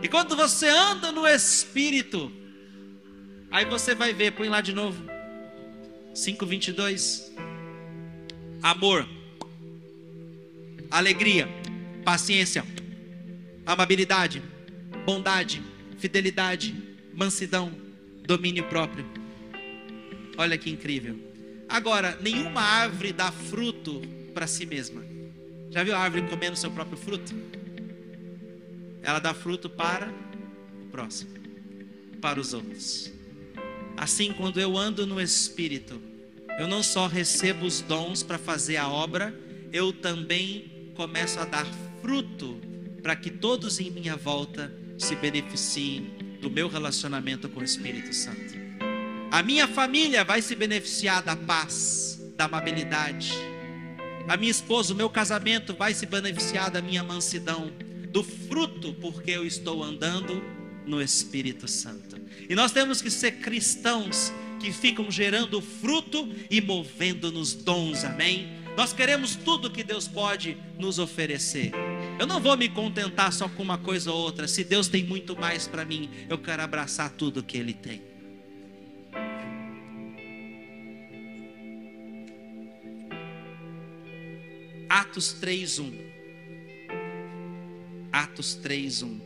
E 0.00 0.06
quando 0.06 0.36
você 0.36 0.68
anda 0.68 1.10
no 1.10 1.26
Espírito, 1.26 2.30
aí 3.50 3.64
você 3.64 3.92
vai 3.92 4.14
ver, 4.14 4.30
põe 4.30 4.48
lá 4.48 4.60
de 4.60 4.72
novo. 4.72 5.02
5:22. 6.14 7.32
Amor, 8.62 9.04
alegria, 10.88 11.48
paciência, 12.04 12.64
amabilidade, 13.66 14.40
bondade, 15.04 15.60
fidelidade, 15.98 16.72
mansidão, 17.12 17.72
domínio 18.24 18.62
próprio. 18.68 19.04
Olha 20.38 20.56
que 20.56 20.70
incrível. 20.70 21.18
Agora, 21.68 22.16
nenhuma 22.22 22.60
árvore 22.60 23.12
dá 23.12 23.32
fruto 23.32 24.19
para 24.30 24.46
si 24.46 24.66
mesma. 24.66 25.02
Já 25.70 25.84
viu 25.84 25.94
a 25.94 25.98
árvore 25.98 26.28
comendo 26.28 26.56
seu 26.56 26.70
próprio 26.70 26.96
fruto? 26.96 27.34
Ela 29.02 29.18
dá 29.18 29.32
fruto 29.32 29.68
para 29.68 30.12
o 30.82 30.86
próximo, 30.90 31.30
para 32.20 32.40
os 32.40 32.52
outros. 32.52 33.12
Assim, 33.96 34.32
quando 34.32 34.60
eu 34.60 34.76
ando 34.76 35.06
no 35.06 35.20
Espírito, 35.20 36.00
eu 36.58 36.66
não 36.66 36.82
só 36.82 37.06
recebo 37.06 37.66
os 37.66 37.80
dons 37.80 38.22
para 38.22 38.38
fazer 38.38 38.76
a 38.76 38.88
obra, 38.88 39.34
eu 39.72 39.92
também 39.92 40.92
começo 40.94 41.38
a 41.38 41.44
dar 41.44 41.66
fruto 42.00 42.60
para 43.02 43.16
que 43.16 43.30
todos 43.30 43.80
em 43.80 43.90
minha 43.90 44.16
volta 44.16 44.72
se 44.98 45.14
beneficiem 45.16 46.38
do 46.40 46.50
meu 46.50 46.68
relacionamento 46.68 47.48
com 47.48 47.60
o 47.60 47.64
Espírito 47.64 48.14
Santo. 48.14 48.58
A 49.30 49.42
minha 49.42 49.68
família 49.68 50.24
vai 50.24 50.42
se 50.42 50.54
beneficiar 50.54 51.22
da 51.22 51.36
paz, 51.36 52.20
da 52.36 52.46
amabilidade, 52.46 53.32
a 54.30 54.36
minha 54.36 54.50
esposa, 54.52 54.94
o 54.94 54.96
meu 54.96 55.10
casamento 55.10 55.74
vai 55.74 55.92
se 55.92 56.06
beneficiar 56.06 56.70
da 56.70 56.80
minha 56.80 57.02
mansidão, 57.02 57.72
do 58.12 58.22
fruto, 58.22 58.94
porque 58.94 59.32
eu 59.32 59.44
estou 59.44 59.82
andando 59.82 60.40
no 60.86 61.02
Espírito 61.02 61.66
Santo. 61.66 62.16
E 62.48 62.54
nós 62.54 62.70
temos 62.70 63.02
que 63.02 63.10
ser 63.10 63.38
cristãos 63.38 64.32
que 64.60 64.70
ficam 64.70 65.10
gerando 65.10 65.60
fruto 65.60 66.28
e 66.48 66.60
movendo 66.60 67.32
nos 67.32 67.54
dons, 67.54 68.04
amém? 68.04 68.48
Nós 68.76 68.92
queremos 68.92 69.34
tudo 69.34 69.68
que 69.68 69.82
Deus 69.82 70.06
pode 70.06 70.56
nos 70.78 71.00
oferecer. 71.00 71.72
Eu 72.16 72.26
não 72.26 72.38
vou 72.38 72.56
me 72.56 72.68
contentar 72.68 73.32
só 73.32 73.48
com 73.48 73.64
uma 73.64 73.78
coisa 73.78 74.12
ou 74.12 74.16
outra. 74.16 74.46
Se 74.46 74.62
Deus 74.62 74.86
tem 74.86 75.02
muito 75.02 75.36
mais 75.36 75.66
para 75.66 75.84
mim, 75.84 76.08
eu 76.28 76.38
quero 76.38 76.62
abraçar 76.62 77.10
tudo 77.10 77.42
que 77.42 77.58
Ele 77.58 77.74
tem. 77.74 78.09
Atos 85.10 85.32
3:1. 85.40 85.92
Atos 88.12 88.54
3:1. 88.62 89.20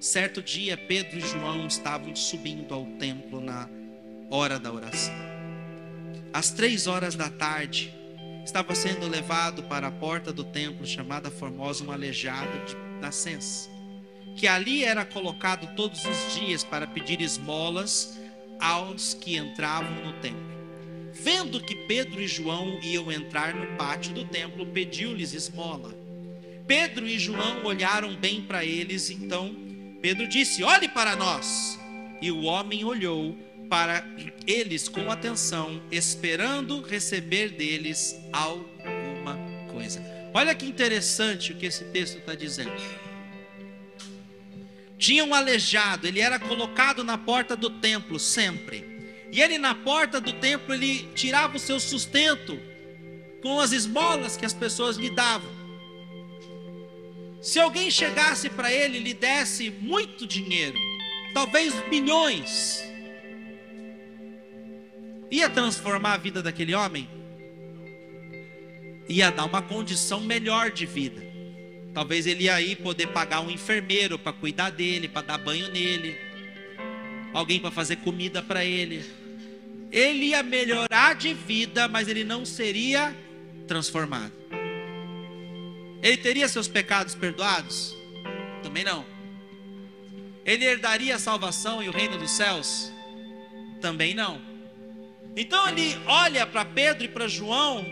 Certo 0.00 0.42
dia, 0.42 0.76
Pedro 0.76 1.18
e 1.18 1.20
João 1.20 1.64
estavam 1.68 2.16
subindo 2.16 2.74
ao 2.74 2.86
templo 2.98 3.40
na 3.40 3.68
hora 4.28 4.58
da 4.58 4.72
oração. 4.72 5.14
Às 6.32 6.50
três 6.50 6.88
horas 6.88 7.14
da 7.14 7.30
tarde, 7.30 7.94
estava 8.44 8.74
sendo 8.74 9.06
levado 9.06 9.62
para 9.62 9.86
a 9.86 9.92
porta 9.92 10.32
do 10.32 10.42
templo 10.42 10.84
chamada 10.84 11.30
Formosa 11.30 11.84
um 11.84 11.92
aleijado 11.92 12.66
de 12.66 12.74
nascença, 13.00 13.70
que 14.36 14.48
ali 14.48 14.82
era 14.82 15.04
colocado 15.04 15.72
todos 15.76 16.04
os 16.04 16.34
dias 16.34 16.64
para 16.64 16.88
pedir 16.88 17.20
esmolas 17.20 18.18
aos 18.60 19.14
que 19.14 19.36
entravam 19.36 20.04
no 20.04 20.12
templo. 20.14 20.55
Vendo 21.22 21.60
que 21.60 21.74
Pedro 21.74 22.20
e 22.20 22.28
João 22.28 22.78
iam 22.82 23.10
entrar 23.10 23.54
no 23.54 23.76
pátio 23.76 24.12
do 24.12 24.24
templo, 24.24 24.66
pediu-lhes 24.66 25.32
esmola. 25.32 25.94
Pedro 26.66 27.06
e 27.06 27.18
João 27.18 27.64
olharam 27.64 28.14
bem 28.16 28.42
para 28.42 28.64
eles, 28.64 29.10
então 29.10 29.54
Pedro 30.02 30.26
disse: 30.28 30.62
Olhe 30.62 30.88
para 30.88 31.16
nós. 31.16 31.78
E 32.20 32.30
o 32.30 32.42
homem 32.44 32.84
olhou 32.84 33.36
para 33.68 34.04
eles 34.46 34.88
com 34.88 35.10
atenção, 35.10 35.82
esperando 35.90 36.80
receber 36.80 37.50
deles 37.50 38.16
alguma 38.32 39.36
coisa. 39.70 40.02
Olha 40.32 40.54
que 40.54 40.66
interessante 40.66 41.52
o 41.52 41.56
que 41.56 41.66
esse 41.66 41.84
texto 41.86 42.18
está 42.18 42.34
dizendo. 42.34 42.72
Tinha 44.98 45.24
um 45.24 45.34
aleijado, 45.34 46.06
ele 46.06 46.20
era 46.20 46.38
colocado 46.38 47.04
na 47.04 47.18
porta 47.18 47.54
do 47.54 47.68
templo 47.68 48.18
sempre. 48.18 48.95
E 49.32 49.40
ele 49.40 49.58
na 49.58 49.74
porta 49.74 50.20
do 50.20 50.32
templo 50.32 50.74
ele 50.74 51.08
tirava 51.14 51.56
o 51.56 51.60
seu 51.60 51.80
sustento 51.80 52.58
com 53.42 53.60
as 53.60 53.72
esmolas 53.72 54.36
que 54.36 54.46
as 54.46 54.54
pessoas 54.54 54.96
lhe 54.96 55.10
davam. 55.10 55.50
Se 57.40 57.60
alguém 57.60 57.90
chegasse 57.90 58.48
para 58.50 58.72
ele 58.72 58.98
e 58.98 59.02
lhe 59.02 59.14
desse 59.14 59.70
muito 59.70 60.26
dinheiro, 60.26 60.76
talvez 61.32 61.74
milhões, 61.88 62.82
ia 65.30 65.48
transformar 65.48 66.14
a 66.14 66.16
vida 66.16 66.42
daquele 66.42 66.74
homem? 66.74 67.08
Ia 69.08 69.30
dar 69.30 69.44
uma 69.44 69.62
condição 69.62 70.20
melhor 70.20 70.70
de 70.70 70.86
vida. 70.86 71.22
Talvez 71.94 72.26
ele 72.26 72.44
ia 72.44 72.54
aí 72.54 72.74
poder 72.74 73.06
pagar 73.08 73.40
um 73.40 73.50
enfermeiro 73.50 74.18
para 74.18 74.32
cuidar 74.32 74.70
dele, 74.70 75.08
para 75.08 75.26
dar 75.26 75.38
banho 75.38 75.70
nele, 75.70 76.16
alguém 77.36 77.60
para 77.60 77.70
fazer 77.70 77.96
comida 77.96 78.42
para 78.42 78.64
ele. 78.64 79.04
Ele 79.92 80.26
ia 80.26 80.42
melhorar 80.42 81.14
de 81.14 81.34
vida, 81.34 81.86
mas 81.86 82.08
ele 82.08 82.24
não 82.24 82.46
seria 82.46 83.14
transformado. 83.68 84.32
Ele 86.02 86.16
teria 86.16 86.48
seus 86.48 86.66
pecados 86.66 87.14
perdoados? 87.14 87.94
Também 88.62 88.82
não. 88.82 89.04
Ele 90.46 90.64
herdaria 90.64 91.16
a 91.16 91.18
salvação 91.18 91.82
e 91.82 91.88
o 91.90 91.92
reino 91.92 92.16
dos 92.16 92.30
céus? 92.30 92.90
Também 93.82 94.14
não. 94.14 94.40
Então 95.36 95.68
ele 95.68 95.94
olha 96.06 96.46
para 96.46 96.64
Pedro 96.64 97.04
e 97.04 97.08
para 97.08 97.28
João, 97.28 97.84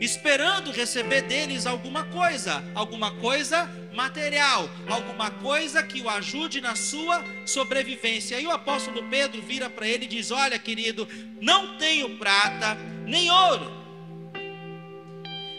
esperando 0.00 0.72
receber 0.72 1.22
deles 1.22 1.64
alguma 1.64 2.04
coisa, 2.04 2.64
alguma 2.74 3.12
coisa 3.12 3.70
material, 3.92 4.68
alguma 4.88 5.30
coisa 5.30 5.82
que 5.82 6.00
o 6.00 6.08
ajude 6.08 6.60
na 6.60 6.74
sua 6.74 7.24
sobrevivência. 7.46 8.40
E 8.40 8.46
o 8.46 8.50
apóstolo 8.50 9.08
Pedro 9.08 9.40
vira 9.42 9.68
para 9.68 9.86
ele 9.86 10.04
e 10.04 10.08
diz: 10.08 10.30
Olha, 10.30 10.58
querido, 10.58 11.08
não 11.40 11.76
tenho 11.78 12.18
prata 12.18 12.76
nem 13.06 13.30
ouro 13.30 13.80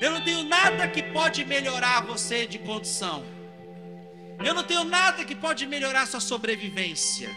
eu 0.01 0.09
não 0.09 0.21
tenho 0.21 0.43
nada 0.45 0.87
que 0.87 1.03
pode 1.03 1.45
melhorar 1.45 2.01
você 2.01 2.47
de 2.47 2.57
condição. 2.57 3.23
Eu 4.43 4.55
não 4.55 4.63
tenho 4.63 4.83
nada 4.83 5.23
que 5.23 5.35
pode 5.35 5.67
melhorar 5.67 6.07
sua 6.07 6.19
sobrevivência. 6.19 7.29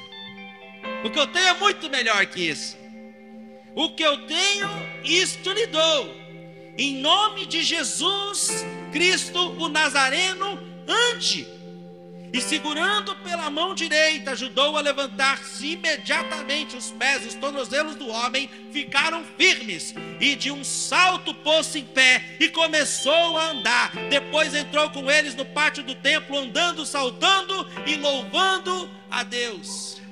O 1.04 1.10
que 1.10 1.18
eu 1.18 1.26
tenho 1.26 1.48
é 1.48 1.52
muito 1.52 1.90
melhor 1.90 2.24
que 2.24 2.48
isso. 2.48 2.74
O 3.74 3.94
que 3.94 4.02
eu 4.02 4.26
tenho, 4.26 4.66
isto 5.04 5.52
lhe 5.52 5.66
dou. 5.66 6.16
Em 6.78 7.02
nome 7.02 7.44
de 7.44 7.62
Jesus 7.62 8.64
Cristo, 8.90 9.38
o 9.62 9.68
Nazareno, 9.68 10.58
ande 10.88 11.46
e 12.34 12.40
segurando 12.40 13.14
pela 13.14 13.48
mão 13.48 13.76
direita, 13.76 14.32
ajudou 14.32 14.76
a 14.76 14.80
levantar-se 14.80 15.68
imediatamente 15.68 16.76
os 16.76 16.90
pés, 16.90 17.24
os 17.24 17.34
tornozelos 17.34 17.94
do 17.94 18.08
homem 18.08 18.50
ficaram 18.72 19.24
firmes, 19.38 19.94
e 20.20 20.34
de 20.34 20.50
um 20.50 20.64
salto 20.64 21.32
pôs-se 21.32 21.78
em 21.78 21.84
pé 21.84 22.36
e 22.40 22.48
começou 22.48 23.38
a 23.38 23.50
andar. 23.50 23.92
Depois 24.10 24.52
entrou 24.52 24.90
com 24.90 25.08
eles 25.08 25.36
no 25.36 25.44
pátio 25.44 25.84
do 25.84 25.94
templo, 25.94 26.36
andando, 26.36 26.84
saltando 26.84 27.68
e 27.86 27.94
louvando 27.94 28.90
a 29.08 29.22
Deus. 29.22 30.03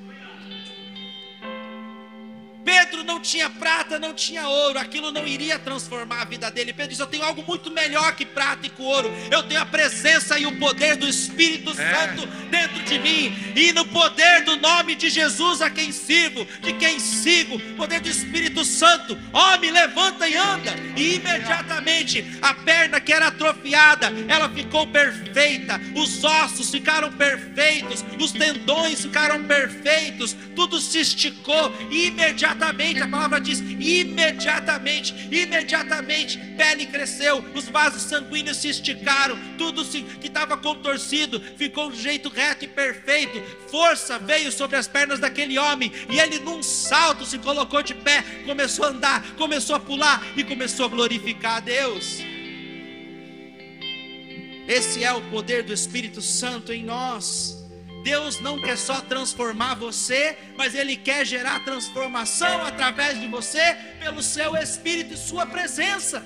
Pedro 2.64 3.02
não 3.02 3.20
tinha 3.20 3.50
prata, 3.50 3.98
não 3.98 4.14
tinha 4.14 4.46
ouro, 4.46 4.78
aquilo 4.78 5.10
não 5.10 5.26
iria 5.26 5.58
transformar 5.58 6.22
a 6.22 6.24
vida 6.24 6.50
dele. 6.50 6.72
Pedro 6.72 6.90
disse: 6.90 7.02
Eu 7.02 7.06
tenho 7.06 7.24
algo 7.24 7.42
muito 7.46 7.70
melhor 7.70 8.14
que 8.14 8.24
prata 8.24 8.66
e 8.66 8.70
com 8.70 8.84
ouro. 8.84 9.12
Eu 9.30 9.42
tenho 9.42 9.60
a 9.60 9.66
presença 9.66 10.38
e 10.38 10.46
o 10.46 10.58
poder 10.58 10.96
do 10.96 11.08
Espírito 11.08 11.70
é. 11.70 11.94
Santo 11.94 12.26
dentro 12.48 12.82
de 12.84 12.98
mim, 12.98 13.34
e 13.56 13.72
no 13.72 13.86
poder 13.86 14.44
do 14.44 14.56
nome 14.56 14.94
de 14.94 15.08
Jesus 15.10 15.60
a 15.60 15.70
quem 15.70 15.90
sirvo, 15.90 16.44
de 16.60 16.72
quem 16.74 17.00
sigo, 17.00 17.58
poder 17.76 18.00
do 18.00 18.08
Espírito 18.08 18.64
Santo. 18.64 19.18
Homem, 19.32 19.70
levanta 19.70 20.28
e 20.28 20.36
anda. 20.36 20.72
E 20.96 21.14
imediatamente 21.16 22.38
a 22.40 22.54
perna 22.54 23.00
que 23.00 23.12
era 23.12 23.28
atrofiada, 23.28 24.12
ela 24.28 24.48
ficou 24.48 24.86
perfeita, 24.86 25.80
os 25.96 26.22
ossos 26.22 26.70
ficaram 26.70 27.10
perfeitos, 27.12 28.04
os 28.20 28.32
tendões 28.32 29.02
ficaram 29.02 29.42
perfeitos, 29.44 30.36
tudo 30.54 30.80
se 30.80 30.98
esticou 31.00 31.74
e 31.90 32.06
imediatamente 32.06 32.51
imediatamente, 32.52 33.02
a 33.02 33.08
palavra 33.08 33.40
diz 33.40 33.60
imediatamente, 33.60 35.14
imediatamente, 35.30 36.38
pele 36.56 36.86
cresceu, 36.86 37.44
os 37.54 37.68
vasos 37.68 38.02
sanguíneos 38.02 38.58
se 38.58 38.68
esticaram, 38.68 39.38
tudo 39.56 39.84
se, 39.84 40.02
que 40.02 40.26
estava 40.26 40.56
contorcido 40.56 41.40
ficou 41.56 41.90
de 41.90 42.00
jeito 42.00 42.28
reto 42.28 42.64
e 42.64 42.68
perfeito, 42.68 43.42
força 43.70 44.18
veio 44.18 44.52
sobre 44.52 44.76
as 44.76 44.86
pernas 44.86 45.18
daquele 45.18 45.58
homem, 45.58 45.90
e 46.10 46.18
ele 46.18 46.38
num 46.40 46.62
salto 46.62 47.24
se 47.24 47.38
colocou 47.38 47.82
de 47.82 47.94
pé, 47.94 48.22
começou 48.44 48.84
a 48.84 48.88
andar, 48.88 49.22
começou 49.36 49.76
a 49.76 49.80
pular 49.80 50.22
e 50.36 50.44
começou 50.44 50.86
a 50.86 50.88
glorificar 50.88 51.56
a 51.56 51.60
Deus. 51.60 52.18
Esse 54.68 55.02
é 55.02 55.12
o 55.12 55.20
poder 55.22 55.64
do 55.64 55.72
Espírito 55.72 56.22
Santo 56.22 56.72
em 56.72 56.84
nós. 56.84 57.61
Deus 58.02 58.40
não 58.40 58.60
quer 58.60 58.76
só 58.76 59.00
transformar 59.00 59.74
você, 59.74 60.36
mas 60.56 60.74
Ele 60.74 60.96
quer 60.96 61.24
gerar 61.24 61.64
transformação 61.64 62.64
através 62.66 63.20
de 63.20 63.28
você, 63.28 63.76
pelo 64.00 64.22
seu 64.22 64.56
Espírito 64.56 65.14
e 65.14 65.16
Sua 65.16 65.46
presença. 65.46 66.24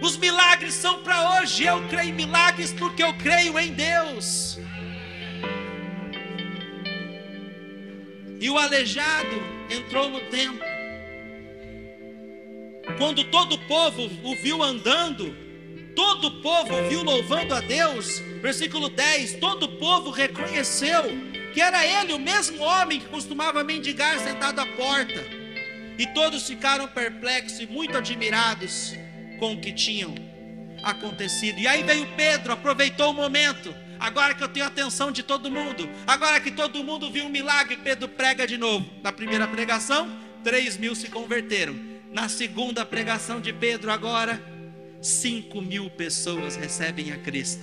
Os 0.00 0.16
milagres 0.16 0.74
são 0.74 1.02
para 1.02 1.40
hoje. 1.40 1.64
Eu 1.64 1.86
creio 1.88 2.10
em 2.10 2.12
milagres 2.12 2.72
porque 2.72 3.02
eu 3.02 3.12
creio 3.18 3.58
em 3.58 3.72
Deus. 3.72 4.58
E 8.40 8.48
o 8.48 8.56
aleijado 8.56 9.36
entrou 9.68 10.08
no 10.08 10.20
templo. 10.30 10.64
Quando 12.96 13.24
todo 13.24 13.54
o 13.54 13.66
povo 13.66 14.10
o 14.24 14.34
viu 14.36 14.62
andando, 14.62 15.36
todo 16.00 16.28
o 16.28 16.30
povo 16.40 16.88
viu 16.88 17.02
louvando 17.02 17.54
a 17.54 17.60
Deus, 17.60 18.20
Versículo 18.40 18.88
10: 18.88 19.34
Todo 19.34 19.64
o 19.64 19.76
povo 19.76 20.10
reconheceu 20.10 21.02
que 21.52 21.60
era 21.60 21.84
ele, 21.84 22.14
o 22.14 22.18
mesmo 22.18 22.62
homem 22.62 23.00
que 23.00 23.06
costumava 23.06 23.62
mendigar 23.62 24.18
sentado 24.18 24.60
à 24.60 24.66
porta. 24.66 25.22
E 25.98 26.06
todos 26.14 26.46
ficaram 26.46 26.88
perplexos 26.88 27.60
e 27.60 27.66
muito 27.66 27.98
admirados 27.98 28.94
com 29.38 29.52
o 29.52 29.60
que 29.60 29.72
tinham 29.74 30.14
acontecido. 30.82 31.58
E 31.58 31.68
aí 31.68 31.82
veio 31.82 32.06
Pedro, 32.16 32.54
aproveitou 32.54 33.10
o 33.10 33.14
momento. 33.14 33.74
Agora 33.98 34.34
que 34.34 34.42
eu 34.42 34.48
tenho 34.48 34.64
a 34.64 34.68
atenção 34.68 35.12
de 35.12 35.22
todo 35.22 35.50
mundo, 35.50 35.86
agora 36.06 36.40
que 36.40 36.50
todo 36.50 36.82
mundo 36.82 37.10
viu 37.10 37.26
um 37.26 37.28
milagre, 37.28 37.76
Pedro 37.76 38.08
prega 38.08 38.46
de 38.46 38.56
novo. 38.56 38.88
Na 39.02 39.12
primeira 39.12 39.46
pregação, 39.46 40.10
3 40.42 40.78
mil 40.78 40.94
se 40.94 41.10
converteram. 41.10 41.76
Na 42.10 42.26
segunda 42.26 42.86
pregação 42.86 43.38
de 43.38 43.52
Pedro, 43.52 43.92
agora, 43.92 44.42
5 45.00 45.60
mil 45.62 45.90
pessoas 45.90 46.56
recebem 46.56 47.12
a 47.12 47.16
Cristo. 47.16 47.62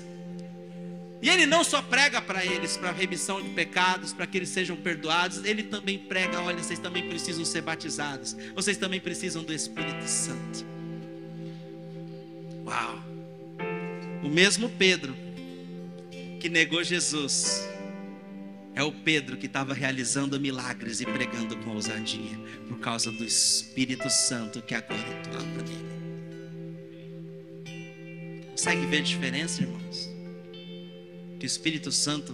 E 1.22 1.30
ele 1.30 1.46
não 1.46 1.64
só 1.64 1.82
prega 1.82 2.22
para 2.22 2.46
eles, 2.46 2.78
para 2.78 2.92
remissão 2.92 3.42
de 3.42 3.50
pecados, 3.50 4.14
para 4.14 4.28
que 4.28 4.38
eles 4.38 4.50
sejam 4.50 4.76
perdoados, 4.76 5.44
ele 5.44 5.64
também 5.64 5.98
prega: 5.98 6.40
olha, 6.42 6.62
vocês 6.62 6.80
também 6.80 7.08
precisam 7.08 7.44
ser 7.44 7.62
batizados, 7.62 8.36
vocês 8.54 8.78
também 8.78 9.00
precisam 9.00 9.44
do 9.44 9.54
Espírito 9.54 10.08
Santo. 10.08 10.66
Uau! 12.66 13.04
O 14.24 14.30
mesmo 14.30 14.70
Pedro 14.70 15.16
que 16.40 16.50
negou 16.50 16.84
Jesus, 16.84 17.68
é 18.76 18.84
o 18.84 18.92
Pedro 18.92 19.38
que 19.38 19.48
estava 19.48 19.74
realizando 19.74 20.40
milagres 20.40 21.02
e 21.02 21.06
pregando 21.06 21.58
com 21.58 21.72
ousadia, 21.72 22.38
por 22.68 22.80
causa 22.80 23.12
do 23.12 23.24
Espírito 23.24 24.10
Santo 24.10 24.62
que 24.62 24.76
agora 24.76 25.02
atuava 25.02 25.64
nele. 25.64 25.97
Consegue 28.58 28.88
ver 28.88 28.98
a 28.98 29.02
diferença, 29.02 29.62
irmãos? 29.62 30.10
Que 31.40 31.46
o 31.46 31.46
Espírito 31.46 31.92
Santo 31.92 32.34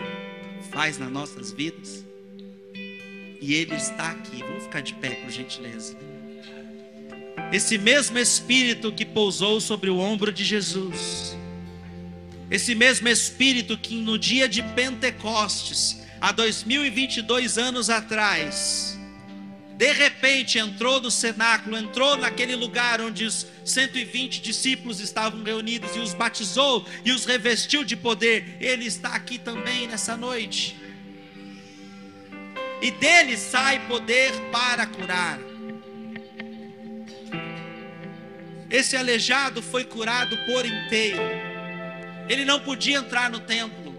faz 0.71 0.97
nas 0.97 1.11
nossas 1.11 1.51
vidas? 1.51 2.05
E 3.41 3.53
ele 3.53 3.75
está 3.75 4.11
aqui. 4.11 4.37
Vamos 4.37 4.63
ficar 4.63 4.79
de 4.79 4.93
pé, 4.93 5.15
por 5.15 5.29
gentileza. 5.29 5.97
Esse 7.51 7.77
mesmo 7.77 8.17
Espírito 8.17 8.89
que 8.93 9.03
pousou 9.03 9.59
sobre 9.59 9.89
o 9.89 9.97
ombro 9.97 10.31
de 10.31 10.45
Jesus, 10.45 11.35
esse 12.49 12.73
mesmo 12.73 13.09
Espírito 13.09 13.77
que 13.77 13.95
no 13.95 14.17
dia 14.17 14.47
de 14.47 14.63
Pentecostes, 14.63 16.03
há 16.21 16.31
2022 16.31 17.57
anos 17.57 17.89
atrás, 17.89 18.92
de 19.75 19.91
repente 19.91 20.59
entrou 20.59 21.01
no 21.01 21.09
cenáculo, 21.09 21.77
entrou 21.77 22.15
naquele 22.15 22.55
lugar 22.55 23.01
onde 23.01 23.25
os 23.25 23.47
120 23.65 24.41
discípulos 24.41 24.99
estavam 24.99 25.43
reunidos 25.43 25.95
e 25.95 25.99
os 25.99 26.13
batizou 26.13 26.87
e 27.03 27.11
os 27.11 27.25
revestiu 27.25 27.83
de 27.83 27.95
poder. 27.95 28.57
Ele 28.59 28.85
está 28.85 29.09
aqui 29.09 29.37
também 29.39 29.87
nessa 29.87 30.15
noite. 30.15 30.77
E 32.81 32.91
dele 32.91 33.35
sai 33.35 33.79
poder 33.87 34.31
para 34.51 34.85
curar. 34.85 35.39
Esse 38.69 38.95
aleijado 38.95 39.61
foi 39.61 39.85
curado 39.85 40.37
por 40.45 40.65
inteiro. 40.65 41.21
Ele 42.29 42.45
não 42.45 42.59
podia 42.59 42.97
entrar 42.97 43.29
no 43.29 43.39
templo, 43.39 43.95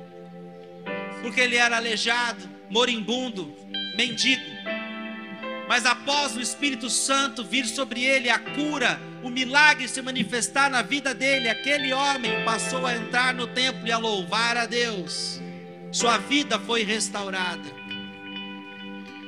porque 1.23 1.41
ele 1.41 1.57
era 1.57 1.77
aleijado, 1.77 2.49
moribundo, 2.71 3.55
mendigo. 3.97 4.55
Mas 5.69 5.87
após 5.87 6.37
o 6.37 6.41
Espírito 6.41 6.91
Santo 6.91 7.43
vir 7.43 7.67
sobre 7.67 8.05
ele, 8.05 8.29
a 8.29 8.39
cura, 8.39 9.01
o 9.23 9.31
milagre 9.31 9.89
se 9.89 10.03
manifestar 10.03 10.71
na 10.71 10.83
vida 10.83 11.15
dele, 11.15 11.49
aquele 11.49 11.93
homem 11.93 12.45
passou 12.45 12.87
a 12.87 12.95
entrar 12.95 13.33
no 13.33 13.47
templo 13.47 13.87
e 13.87 13.93
a 13.93 13.99
louvar 13.99 14.57
a 14.57 14.67
Deus. 14.67 15.41
Sua 15.91 16.19
vida 16.19 16.59
foi 16.59 16.83
restaurada. 16.83 17.65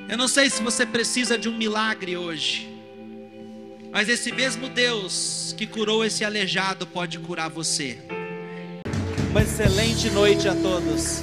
Eu 0.08 0.18
não 0.18 0.28
sei 0.28 0.50
se 0.50 0.62
você 0.62 0.84
precisa 0.84 1.38
de 1.38 1.48
um 1.48 1.56
milagre 1.56 2.16
hoje. 2.16 2.72
Mas 3.90 4.08
esse 4.08 4.30
mesmo 4.30 4.68
Deus 4.68 5.54
que 5.56 5.66
curou 5.66 6.04
esse 6.04 6.24
aleijado 6.24 6.86
pode 6.86 7.18
curar 7.18 7.48
você. 7.48 7.98
Uma 9.30 9.42
excelente 9.42 10.10
noite 10.10 10.48
a 10.48 10.54
todos. 10.54 11.22